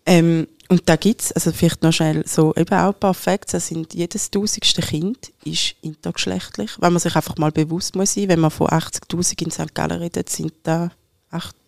Ähm, 0.08 0.48
und 0.68 0.82
da 0.90 0.96
gibt 0.96 1.22
es, 1.22 1.32
also 1.34 1.52
vielleicht 1.52 1.84
noch 1.84 1.94
schnell 1.94 2.24
so 2.26 2.52
eben 2.56 2.74
auch 2.74 2.94
ein 2.94 3.00
paar 3.00 3.14
Facts, 3.14 3.52
das 3.52 3.68
sind 3.68 3.94
jedes 3.94 4.32
tausendste 4.32 4.82
Kind 4.82 5.32
ist 5.44 5.76
intergeschlechtlich, 5.84 6.72
wenn 6.80 6.94
man 6.94 7.00
sich 7.00 7.16
einfach 7.16 7.38
mal 7.38 7.52
bewusst 7.52 7.96
muss 7.96 8.16
sein, 8.16 8.28
wenn 8.28 8.40
man 8.40 8.50
von 8.50 8.70
80'000 8.70 9.44
in 9.44 9.52
St. 9.52 9.76
Gallen 9.76 10.00
redet, 10.00 10.30
sind 10.30 10.54
da 10.64 10.90
8 11.30 11.56
Oh, 11.56 11.61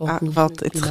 ah, 0.00 0.18
warte, 0.22 0.64
jetzt. 0.64 0.82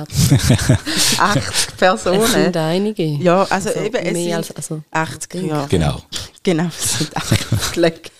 80 1.19 1.67
Personen. 1.77 2.21
Es 2.21 2.31
sind 2.31 2.57
einige. 2.57 3.03
Ja, 3.03 3.43
also, 3.43 3.69
also 3.69 3.79
eben, 3.79 3.95
es 3.95 4.13
mehr 4.13 4.43
sind 4.43 4.57
als, 4.57 4.71
also 4.71 4.83
80, 4.91 5.43
ja. 5.43 5.65
Genau. 5.65 6.01
Genau, 6.43 6.67
es 6.67 6.97
sind 6.99 7.17
80 7.75 8.11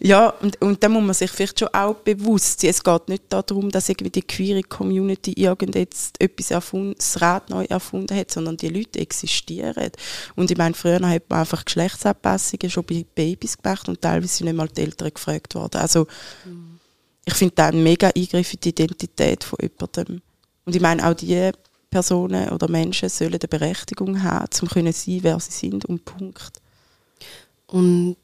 Ja, 0.00 0.28
und, 0.40 0.60
und 0.62 0.82
da 0.82 0.88
muss 0.88 1.02
man 1.02 1.14
sich 1.14 1.30
vielleicht 1.30 1.58
schon 1.58 1.68
auch 1.72 1.94
bewusst 1.94 2.60
sein. 2.60 2.70
Es 2.70 2.84
geht 2.84 3.08
nicht 3.08 3.24
darum, 3.28 3.70
dass 3.70 3.88
irgendwie 3.88 4.10
die 4.10 4.22
queere 4.22 4.62
Community 4.62 5.32
irgend 5.32 5.74
jetzt 5.74 6.20
etwas 6.20 6.52
erfunden, 6.52 6.94
das 6.96 7.20
Rad 7.20 7.50
neu 7.50 7.64
erfunden 7.64 8.16
hat, 8.16 8.30
sondern 8.30 8.56
die 8.56 8.68
Leute 8.68 9.00
existieren. 9.00 9.90
Und 10.36 10.50
ich 10.50 10.56
meine, 10.56 10.74
früher 10.74 11.00
hat 11.00 11.28
man 11.28 11.40
einfach 11.40 11.64
Geschlechtsanpassungen 11.64 12.70
schon 12.70 12.84
bei 12.84 13.04
Babys 13.14 13.58
gemacht 13.58 13.88
und 13.88 14.00
teilweise 14.00 14.28
sind 14.28 14.46
nicht 14.46 14.56
mal 14.56 14.68
die 14.68 14.82
Eltern 14.82 15.10
gefragt 15.12 15.56
worden. 15.56 15.80
Also, 15.80 16.06
mhm 16.44 16.73
ich 17.24 17.34
finde 17.34 17.54
das 17.54 17.72
ein 17.72 17.82
mega 17.82 18.10
Eingriff 18.14 18.52
in 18.54 18.60
die 18.60 18.68
Identität 18.70 19.44
von 19.44 19.58
jemandem. 19.60 20.22
Und 20.64 20.76
ich 20.76 20.82
meine, 20.82 21.08
auch 21.08 21.14
diese 21.14 21.52
Personen 21.90 22.48
oder 22.50 22.68
Menschen 22.68 23.08
sollen 23.08 23.34
eine 23.34 23.48
Berechtigung 23.48 24.22
haben, 24.22 24.48
um 24.60 24.68
können 24.68 24.92
sein, 24.92 25.18
wer 25.22 25.38
sie 25.40 25.52
sind 25.52 25.84
und 25.84 26.04
Punkt. 26.04 26.60
Und 27.66 28.16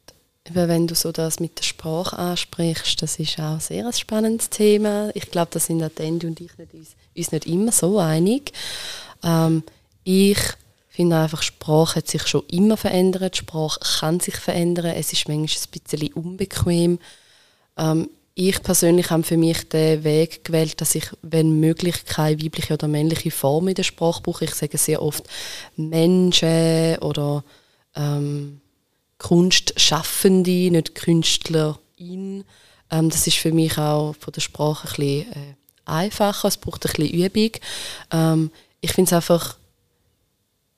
wenn 0.52 0.86
du 0.86 0.94
so 0.94 1.12
das 1.12 1.38
mit 1.38 1.58
der 1.58 1.64
Sprache 1.64 2.18
ansprichst, 2.18 3.00
das 3.02 3.18
ist 3.18 3.38
auch 3.38 3.60
sehr 3.60 3.86
ein 3.86 3.92
spannendes 3.92 4.50
Thema. 4.50 5.10
Ich 5.14 5.30
glaube, 5.30 5.50
da 5.52 5.60
sind 5.60 5.82
Andy 6.00 6.26
und 6.26 6.40
ich 6.40 6.56
nicht, 6.58 6.74
uns, 6.74 6.96
uns 7.16 7.32
nicht 7.32 7.46
immer 7.46 7.72
so 7.72 7.98
einig. 7.98 8.52
Ähm, 9.22 9.62
ich 10.02 10.38
finde 10.88 11.18
einfach, 11.18 11.42
Sprache 11.42 11.96
hat 11.96 12.08
sich 12.08 12.26
schon 12.26 12.42
immer 12.50 12.76
verändert. 12.76 13.36
Sprache 13.36 13.80
kann 14.00 14.18
sich 14.18 14.36
verändern. 14.36 14.86
Es 14.96 15.12
ist 15.12 15.28
manchmal 15.28 15.46
ein 15.46 15.80
bisschen 15.80 16.12
unbequem. 16.14 16.98
Ähm, 17.76 18.10
ich 18.34 18.62
persönlich 18.62 19.10
habe 19.10 19.22
für 19.22 19.36
mich 19.36 19.68
den 19.68 20.04
Weg 20.04 20.44
gewählt, 20.44 20.80
dass 20.80 20.94
ich, 20.94 21.10
wenn 21.22 21.60
möglich, 21.60 22.04
keine 22.04 22.42
weibliche 22.42 22.74
oder 22.74 22.88
männliche 22.88 23.30
Form 23.30 23.68
in 23.68 23.74
der 23.74 23.82
Sprache 23.82 24.22
brauche. 24.22 24.44
Ich 24.44 24.54
sage 24.54 24.78
sehr 24.78 25.02
oft 25.02 25.24
Menschen 25.76 26.96
oder 26.98 27.44
ähm, 27.94 28.60
Kunstschaffende, 29.18 30.70
nicht 30.70 30.94
Künstlerin. 30.94 32.44
Ähm, 32.90 33.10
das 33.10 33.26
ist 33.26 33.36
für 33.36 33.52
mich 33.52 33.76
auch 33.78 34.14
von 34.18 34.32
der 34.32 34.40
Sprache 34.40 34.88
ein 34.88 34.94
bisschen 34.94 35.32
äh, 35.32 35.54
einfacher. 35.84 36.48
Es 36.48 36.56
braucht 36.56 36.86
ein 36.86 36.92
bisschen 36.92 37.14
Übung. 37.14 37.50
Ähm, 38.12 38.50
ich 38.80 38.92
finde 38.92 39.08
es 39.08 39.12
einfach 39.12 39.56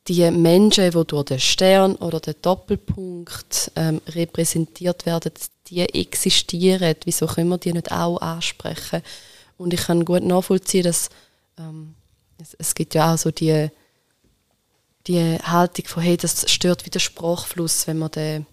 die 0.09 0.29
Menschen, 0.31 0.91
die 0.91 1.05
durch 1.05 1.25
den 1.25 1.39
Stern 1.39 1.95
oder 1.97 2.19
den 2.19 2.35
Doppelpunkt 2.43 3.71
ähm, 3.77 4.01
repräsentiert 4.09 5.07
werden, 5.07 5.33
die 5.69 5.81
existieren, 5.81 6.95
wieso 7.05 7.27
können 7.27 7.49
wir 7.49 7.59
die 7.59 7.73
nicht 7.73 7.93
auch 7.93 8.19
ansprechen? 8.19 9.03
Und 9.59 9.73
ich 9.73 9.83
kann 9.83 10.05
gut 10.05 10.23
nachvollziehen, 10.23 10.85
dass 10.85 11.09
ähm, 11.59 11.95
es, 12.41 12.55
es, 12.59 12.75
gibt 12.75 12.95
ja 12.95 13.13
auch 13.13 13.19
so 13.19 13.31
die, 13.31 13.69
die 15.07 15.39
Haltung 15.43 15.87
von, 15.87 16.03
hey, 16.03 16.17
das 16.17 16.51
stört 16.51 16.85
wieder 16.85 17.01
Sprachfluss, 17.01 17.87
wenn 17.87 17.99
man, 17.99 18.11
den, 18.11 18.47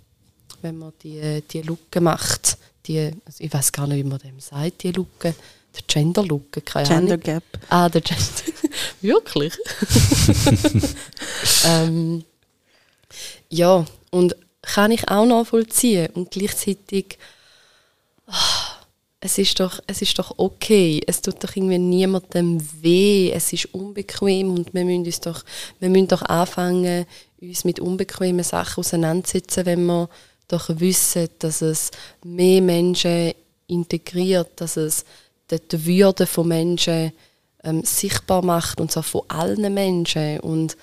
wenn 0.61 0.77
man 0.77 0.93
die, 1.03 1.43
die 1.51 1.61
Lücke 1.61 2.01
macht. 2.01 2.57
Die, 2.85 3.11
also 3.25 3.43
ich 3.43 3.51
weiß 3.51 3.71
gar 3.71 3.87
nicht, 3.87 4.05
wie 4.05 4.09
man 4.09 4.19
dem 4.19 4.39
sagt, 4.39 4.83
die 4.83 4.91
Lücke. 4.91 5.33
Der 5.75 5.83
Gender 5.87 6.23
Lücke, 6.23 6.61
keine 6.61 6.87
Gender 6.87 7.13
Ahnung. 7.13 7.23
Gap. 7.23 7.43
Ah, 7.69 7.89
der 7.89 8.01
Gender. 8.01 8.23
Wirklich? 9.01 9.53
ähm, 11.65 12.23
ja, 13.49 13.85
und 14.11 14.35
kann 14.61 14.91
ich 14.91 15.09
auch 15.09 15.25
nachvollziehen. 15.25 16.07
Und 16.13 16.31
gleichzeitig, 16.31 17.17
ah, 18.27 18.77
es, 19.19 19.37
ist 19.37 19.59
doch, 19.59 19.79
es 19.87 20.01
ist 20.01 20.17
doch 20.19 20.33
okay. 20.37 21.01
Es 21.07 21.21
tut 21.21 21.43
doch 21.43 21.55
irgendwie 21.55 21.77
niemandem 21.77 22.59
weh. 22.81 23.31
Es 23.31 23.53
ist 23.53 23.73
unbequem 23.73 24.53
und 24.53 24.73
wir 24.73 24.85
müssen, 24.85 25.05
uns 25.05 25.19
doch, 25.19 25.43
wir 25.79 25.89
müssen 25.89 26.07
doch 26.07 26.23
anfangen, 26.23 27.05
uns 27.41 27.63
mit 27.63 27.79
unbequemen 27.79 28.43
Sachen 28.43 28.81
auseinanderzusetzen, 28.81 29.65
wenn 29.65 29.85
wir 29.85 30.09
doch 30.47 30.69
wissen, 30.79 31.29
dass 31.39 31.61
es 31.61 31.91
mehr 32.23 32.61
Menschen 32.61 33.33
integriert, 33.67 34.49
dass 34.57 34.77
es 34.77 35.05
die 35.51 35.85
Würde 35.85 36.25
von 36.25 36.47
Menschen 36.47 37.11
ähm, 37.63 37.83
sichtbar 37.83 38.43
macht 38.43 38.81
und 38.81 38.91
zwar 38.91 39.03
von 39.03 39.21
allen 39.27 39.73
Menschen. 39.73 40.39
Und 40.39 40.75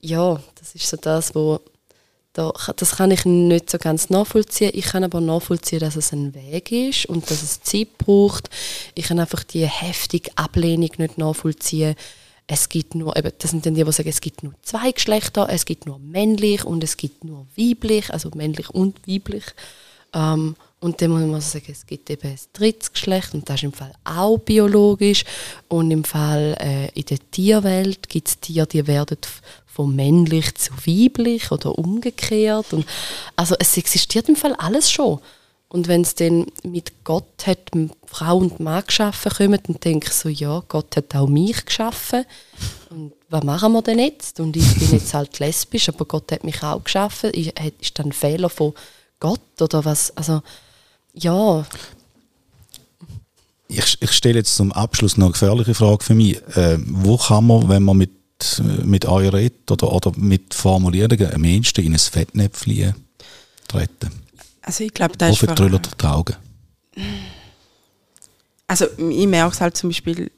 ja, 0.00 0.40
das 0.56 0.74
ist 0.74 0.88
so 0.88 0.96
das, 0.96 1.34
wo 1.34 1.60
da, 2.32 2.52
das 2.76 2.96
kann 2.96 3.10
ich 3.10 3.24
nicht 3.24 3.70
so 3.70 3.78
ganz 3.78 4.10
nachvollziehen. 4.10 4.70
Ich 4.74 4.86
kann 4.86 5.04
aber 5.04 5.20
nachvollziehen, 5.20 5.80
dass 5.80 5.96
es 5.96 6.12
ein 6.12 6.34
Weg 6.34 6.70
ist 6.70 7.06
und 7.06 7.30
dass 7.30 7.42
es 7.42 7.62
Zeit 7.62 7.98
braucht. 7.98 8.50
Ich 8.94 9.06
kann 9.06 9.18
einfach 9.18 9.42
die 9.42 9.66
heftige 9.66 10.30
Ablehnung 10.36 10.90
nicht 10.98 11.18
nachvollziehen. 11.18 11.96
Es 12.46 12.68
gibt 12.68 12.94
nur, 12.94 13.16
eben, 13.16 13.32
das 13.38 13.50
sind 13.50 13.66
dann 13.66 13.74
die, 13.74 13.84
die 13.84 13.92
sagen, 13.92 14.08
es 14.08 14.20
gibt 14.20 14.42
nur 14.42 14.54
zwei 14.62 14.92
Geschlechter, 14.92 15.48
es 15.50 15.64
gibt 15.64 15.86
nur 15.86 15.98
männlich 15.98 16.64
und 16.64 16.82
es 16.82 16.96
gibt 16.96 17.24
nur 17.24 17.46
weiblich, 17.56 18.10
also 18.10 18.30
männlich 18.34 18.70
und 18.70 19.06
weiblich. 19.06 19.44
Ähm, 20.14 20.56
und 20.80 21.02
dann 21.02 21.10
muss 21.10 21.20
man 21.22 21.40
sagen, 21.40 21.66
es 21.72 21.84
gibt 21.86 22.08
eben 22.08 22.28
ein 22.28 22.38
drittes 22.52 22.92
Geschlecht 22.92 23.34
und 23.34 23.48
das 23.48 23.56
ist 23.56 23.64
im 23.64 23.72
Fall 23.72 23.92
auch 24.04 24.38
biologisch. 24.38 25.24
Und 25.66 25.90
im 25.90 26.04
Fall 26.04 26.56
äh, 26.60 26.88
in 26.98 27.04
der 27.04 27.18
Tierwelt 27.30 28.08
gibt 28.08 28.28
es 28.28 28.38
Tiere, 28.38 28.66
die 28.66 28.86
werden 28.86 29.18
von 29.78 29.94
männlich 29.94 30.56
zu 30.56 30.72
weiblich 30.84 31.52
oder 31.52 31.78
umgekehrt. 31.78 32.72
Und, 32.72 32.84
also 33.36 33.54
es 33.60 33.76
existiert 33.76 34.28
im 34.28 34.34
Fall 34.34 34.54
alles 34.54 34.90
schon. 34.90 35.20
Und 35.68 35.86
wenn 35.86 36.00
es 36.00 36.16
dann 36.16 36.46
mit 36.64 37.04
Gott 37.04 37.46
hat 37.46 37.70
Frau 38.04 38.38
und 38.38 38.58
Mann 38.58 38.82
geschaffen 38.84 39.30
kommen, 39.30 39.60
dann 39.64 39.78
denke 39.78 40.08
ich 40.08 40.14
so, 40.14 40.28
ja, 40.28 40.64
Gott 40.66 40.96
hat 40.96 41.14
auch 41.14 41.28
mich 41.28 41.64
geschaffen. 41.64 42.24
Und 42.90 43.12
was 43.28 43.44
machen 43.44 43.72
wir 43.72 43.82
denn 43.82 44.00
jetzt? 44.00 44.40
Und 44.40 44.56
ich 44.56 44.74
bin 44.80 44.90
jetzt 44.90 45.14
halt 45.14 45.38
lesbisch, 45.38 45.88
aber 45.88 46.06
Gott 46.06 46.32
hat 46.32 46.42
mich 46.42 46.60
auch 46.64 46.82
geschaffen. 46.82 47.30
Ist 47.30 48.00
dann 48.00 48.06
ein 48.06 48.12
Fehler 48.12 48.50
von 48.50 48.74
Gott 49.20 49.62
oder 49.62 49.84
was? 49.84 50.10
Also, 50.16 50.42
ja. 51.14 51.64
Ich, 53.68 53.96
ich 54.00 54.10
stelle 54.10 54.38
jetzt 54.38 54.56
zum 54.56 54.72
Abschluss 54.72 55.16
noch 55.16 55.26
eine 55.26 55.32
gefährliche 55.34 55.74
Frage 55.74 56.02
für 56.02 56.14
mich. 56.16 56.36
Äh, 56.56 56.78
wo 56.84 57.16
kann 57.16 57.46
man, 57.46 57.68
wenn 57.68 57.84
man 57.84 57.96
mit, 57.96 58.10
mit 58.84 59.06
euch 59.06 59.32
redet 59.32 59.70
oder, 59.70 59.92
oder 59.92 60.12
mit 60.16 60.54
Formulierungen 60.54 61.32
am 61.32 61.44
ehesten 61.44 61.84
in 61.84 61.92
ein 61.92 61.98
Fettnäpfchen 61.98 62.94
treten? 63.66 64.10
Also 64.62 64.84
ich 64.84 64.94
glaube, 64.94 65.16
das 65.16 65.30
ist... 65.30 65.42
Wo 65.42 65.46
vertrüllert 65.46 65.90
die 66.00 66.06
Augen? 66.06 66.36
Also 68.66 68.86
ich 68.96 69.26
merke 69.26 69.54
es 69.54 69.60
halt 69.60 69.76
zum 69.76 69.90
Beispiel 69.90 70.30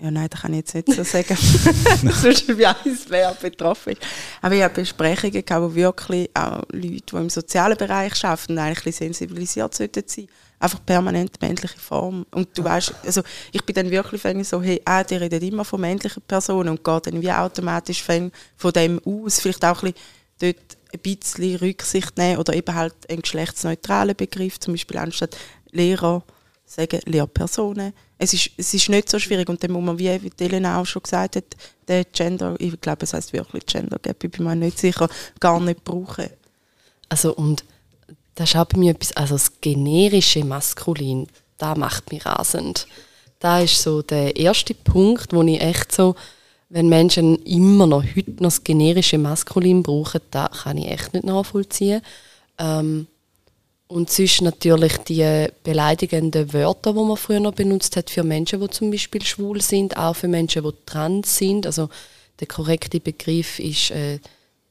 ja, 0.00 0.10
nein, 0.10 0.28
das 0.28 0.42
kann 0.42 0.52
ich 0.52 0.58
jetzt 0.58 0.74
nicht 0.74 0.92
so 0.92 1.04
sagen. 1.04 1.36
Sonst 2.12 2.58
wie 2.58 2.66
eins 2.66 3.06
wer 3.08 3.32
betroffen 3.32 3.92
ist. 3.92 4.02
Aber 4.42 4.54
ich 4.54 4.62
habe 4.62 4.74
Besprechungen 4.74 5.44
gehabt, 5.44 5.62
wo 5.62 5.74
wirklich 5.74 6.28
auch 6.34 6.62
Leute, 6.72 7.02
die 7.10 7.16
im 7.16 7.30
sozialen 7.30 7.78
Bereich 7.78 8.24
arbeiten, 8.24 8.58
eigentlich 8.58 8.96
sensibilisiert 8.96 9.74
sollten 9.74 10.02
sein. 10.06 10.26
Einfach 10.64 10.80
permanent 10.86 11.40
männliche 11.42 11.78
Form. 11.78 12.24
Und 12.30 12.56
du 12.56 12.64
weißt, 12.64 12.94
also 13.04 13.20
ich 13.52 13.62
bin 13.64 13.74
dann 13.74 13.90
wirklich 13.90 14.22
so, 14.48 14.62
hey, 14.62 14.80
ah, 14.86 15.04
die 15.04 15.16
reden 15.16 15.42
immer 15.42 15.64
von 15.64 15.80
männlichen 15.80 16.22
Personen 16.22 16.70
und 16.70 16.82
geht 16.82 17.06
dann 17.06 17.20
wie 17.20 17.30
automatisch 17.30 18.02
von 18.02 18.72
dem 18.74 19.00
aus. 19.04 19.40
Vielleicht 19.40 19.64
auch 19.64 19.82
ein 19.82 19.92
bisschen 19.92 20.54
dort 20.54 20.76
ein 20.94 21.00
bisschen 21.00 21.56
Rücksicht 21.56 22.16
nehmen 22.16 22.38
oder 22.38 22.54
eben 22.54 22.74
halt 22.74 22.94
einen 23.10 23.22
geschlechtsneutralen 23.22 24.16
Begriff, 24.16 24.58
zum 24.58 24.72
Beispiel 24.74 24.98
anstatt 24.98 25.36
Lehrer 25.70 26.22
sagen 26.64 27.00
Lehrpersonen. 27.04 27.92
Es 28.16 28.32
ist, 28.32 28.50
es 28.56 28.72
ist 28.72 28.88
nicht 28.88 29.10
so 29.10 29.18
schwierig 29.18 29.48
und 29.48 29.62
dann 29.62 29.72
muss 29.72 29.84
man, 29.84 29.98
wie 29.98 30.08
Elena 30.38 30.80
auch 30.80 30.86
schon 30.86 31.02
gesagt 31.02 31.36
hat, 31.36 31.44
den 31.88 32.04
Gender, 32.12 32.54
ich 32.58 32.80
glaube, 32.80 33.04
es 33.04 33.12
heißt 33.12 33.32
wirklich 33.32 33.66
Gender 33.66 33.98
Gap, 33.98 34.24
ich 34.24 34.30
bin 34.30 34.44
mir 34.44 34.56
nicht 34.56 34.78
sicher, 34.78 35.08
gar 35.40 35.60
nicht 35.60 35.84
brauchen. 35.84 36.30
Also 37.08 37.34
und 37.34 37.64
das 38.34 38.50
ist 38.50 38.56
auch 38.56 38.66
bei 38.66 38.78
mir 38.78 38.92
etwas, 38.92 39.12
also 39.12 39.34
das 39.34 39.60
generische 39.60 40.44
Maskulin, 40.44 41.28
da 41.58 41.74
macht 41.74 42.12
mich 42.12 42.26
rasend. 42.26 42.86
Da 43.38 43.60
ist 43.60 43.80
so 43.80 44.02
der 44.02 44.36
erste 44.36 44.74
Punkt, 44.74 45.32
wo 45.32 45.42
ich 45.42 45.60
echt 45.60 45.92
so, 45.92 46.14
wenn 46.68 46.88
Menschen 46.88 47.36
immer 47.44 47.86
noch 47.86 48.02
heute 48.02 48.30
noch 48.32 48.44
das 48.44 48.64
generische 48.64 49.18
Maskulin 49.18 49.82
brauchen, 49.82 50.20
da 50.30 50.48
kann 50.48 50.78
ich 50.78 50.88
echt 50.88 51.14
nicht 51.14 51.24
nachvollziehen. 51.24 52.00
Ähm, 52.58 53.06
und 53.86 54.10
sonst 54.10 54.40
natürlich 54.40 54.96
die 54.98 55.46
beleidigenden 55.62 56.52
Wörter, 56.52 56.94
die 56.94 57.00
man 57.00 57.16
früher 57.16 57.40
noch 57.40 57.52
benutzt 57.52 57.96
hat 57.96 58.10
für 58.10 58.24
Menschen, 58.24 58.60
die 58.60 58.70
zum 58.70 58.90
Beispiel 58.90 59.22
schwul 59.22 59.60
sind, 59.60 59.96
auch 59.96 60.16
für 60.16 60.26
Menschen, 60.26 60.64
die 60.64 60.72
trans 60.86 61.36
sind. 61.36 61.66
Also 61.66 61.90
der 62.40 62.48
korrekte 62.48 62.98
Begriff 62.98 63.58
ist 63.58 63.90
äh, 63.90 64.18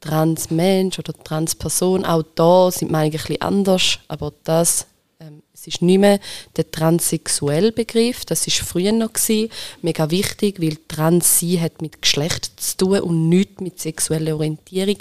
Transmensch 0.04 1.00
oder 1.00 1.14
Transperson. 1.14 2.06
Auch 2.06 2.24
da 2.36 2.72
sind 2.72 2.92
wir 2.92 2.98
eigentlich 2.98 3.30
ein 3.30 3.42
anders, 3.42 4.00
aber 4.08 4.34
das 4.44 4.86
ähm, 5.20 5.42
es 5.54 5.68
ist 5.68 5.82
nicht 5.82 6.00
mehr 6.00 6.20
der 6.58 6.70
transsexuelle 6.70 7.72
Begriff, 7.72 8.26
das 8.26 8.46
ist 8.48 8.58
früher 8.58 8.92
noch 8.92 9.14
gewesen, 9.14 9.50
mega 9.82 10.12
wichtig, 10.12 10.62
weil 10.62 10.78
trans 10.88 11.40
sein 11.40 11.62
hat 11.62 11.82
mit 11.82 12.02
Geschlecht 12.02 12.52
zu 12.60 12.78
tun 12.78 13.00
und 13.00 13.30
nicht 13.30 13.62
mit 13.62 13.80
sexueller 13.80 14.36
Orientierung. 14.36 14.98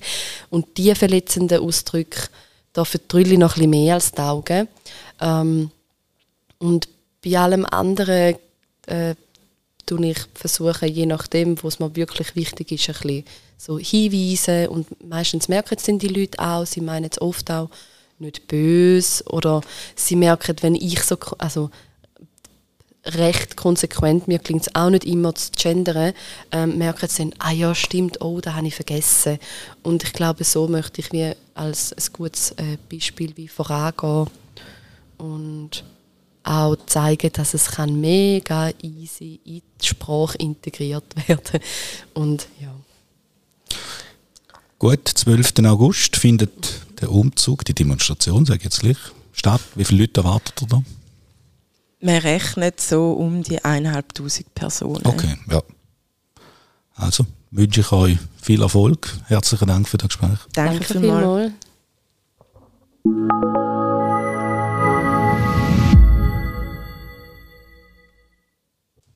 Und 0.51 0.77
diese 0.77 0.95
verletzenden 0.95 1.61
Ausdrücke 1.61 2.29
da 2.73 2.85
vertrülle 2.85 3.33
ich 3.33 3.39
noch 3.39 3.53
ein 3.53 3.55
bisschen 3.55 3.71
mehr 3.71 3.95
als 3.95 4.13
die 4.13 4.21
Augen. 4.21 4.69
Ähm, 5.21 5.71
und 6.59 6.89
bei 7.25 7.39
allem 7.39 7.67
anderen 7.67 8.37
äh, 8.87 9.15
tue 9.93 10.07
ich 10.07 10.19
versuche, 10.35 10.87
je 10.87 11.07
nachdem, 11.07 11.63
wo 11.63 11.69
es 11.69 11.79
mir 11.79 11.95
wirklich 11.95 12.35
wichtig 12.35 12.73
ist, 12.73 12.89
ein 12.89 12.95
bisschen 12.95 13.25
so 13.59 13.79
hinweisen. 13.79 14.69
Und 14.69 14.87
meistens 15.05 15.49
merken 15.49 15.77
es 15.77 15.85
die 15.85 16.09
Leute 16.09 16.39
auch, 16.39 16.65
sie 16.65 16.81
meinen 16.81 17.11
es 17.11 17.21
oft 17.21 17.51
auch 17.51 17.69
nicht 18.19 18.47
böse 18.49 19.25
oder 19.25 19.61
sie 19.95 20.17
merken, 20.17 20.57
wenn 20.61 20.75
ich 20.75 21.03
so, 21.03 21.19
also 21.39 21.71
recht 23.05 23.57
konsequent, 23.57 24.29
mir 24.29 24.39
klingt 24.39 24.63
es 24.63 24.75
auch 24.77 24.89
nicht 24.89 25.05
immer 25.05 25.35
zu 25.35 25.51
gendern, 25.51 26.13
ähm, 26.53 26.79
merken 26.79 27.09
sie 27.09 27.25
dann, 27.25 27.35
ah 27.41 27.51
ja, 27.51 27.75
stimmt, 27.75 28.21
oh, 28.21 28.41
da 28.41 28.55
habe 28.55 28.69
ich 28.69 28.77
vergessen. 28.77 29.39
Und 29.83 30.05
ich 30.05 30.13
glaube, 30.13 30.45
so 30.45 30.69
möchte 30.69 31.01
ich 31.01 31.13
wie 31.13 31.33
als 31.55 31.93
ein 31.93 32.13
gutes 32.13 32.53
äh, 32.53 32.79
Beispiel 32.91 33.37
wie 33.37 33.49
vorangehen 33.49 34.29
und 35.19 35.85
auch 36.45 36.77
zeigen, 36.87 37.31
dass 37.33 37.55
es 37.55 37.67
kann 37.73 38.01
mega 38.01 38.71
easy 38.83 39.41
in 39.45 39.63
die 39.81 39.87
Sprache 39.87 40.37
integriert 40.39 41.05
werden 41.29 41.61
und 42.15 42.49
ja. 42.61 42.75
Gut, 44.79 45.09
12. 45.09 45.53
August 45.67 46.17
findet 46.17 46.83
der 47.01 47.13
Umzug, 47.13 47.65
die 47.65 47.75
Demonstration, 47.75 48.45
sage 48.45 48.59
ich 48.59 48.65
jetzt 48.65 48.81
gleich, 48.81 48.97
statt. 49.33 49.61
Wie 49.77 49.85
viele 49.85 50.03
Leute 50.03 50.21
erwartet 50.23 50.61
ihr 50.63 50.69
da? 50.69 50.83
Man 52.01 52.17
rechnet 52.17 52.81
so 52.81 53.13
um 53.13 53.45
die 53.45 53.65
eineinhalbtausend 53.65 54.53
Personen. 54.55 55.07
Okay, 55.07 55.37
ja. 55.49 55.63
Also 56.95 57.27
wünsche 57.53 57.81
ich 57.81 57.93
euch 57.93 58.19
viel 58.41 58.61
Erfolg. 58.61 59.09
Herzlichen 59.27 59.69
Dank 59.69 59.89
für 59.89 59.99
das 59.99 60.09
Gespräch. 60.09 60.39
Danke, 60.53 60.81
Danke 60.81 60.85
vielmals. 60.85 61.53
vielmals. 63.05 63.62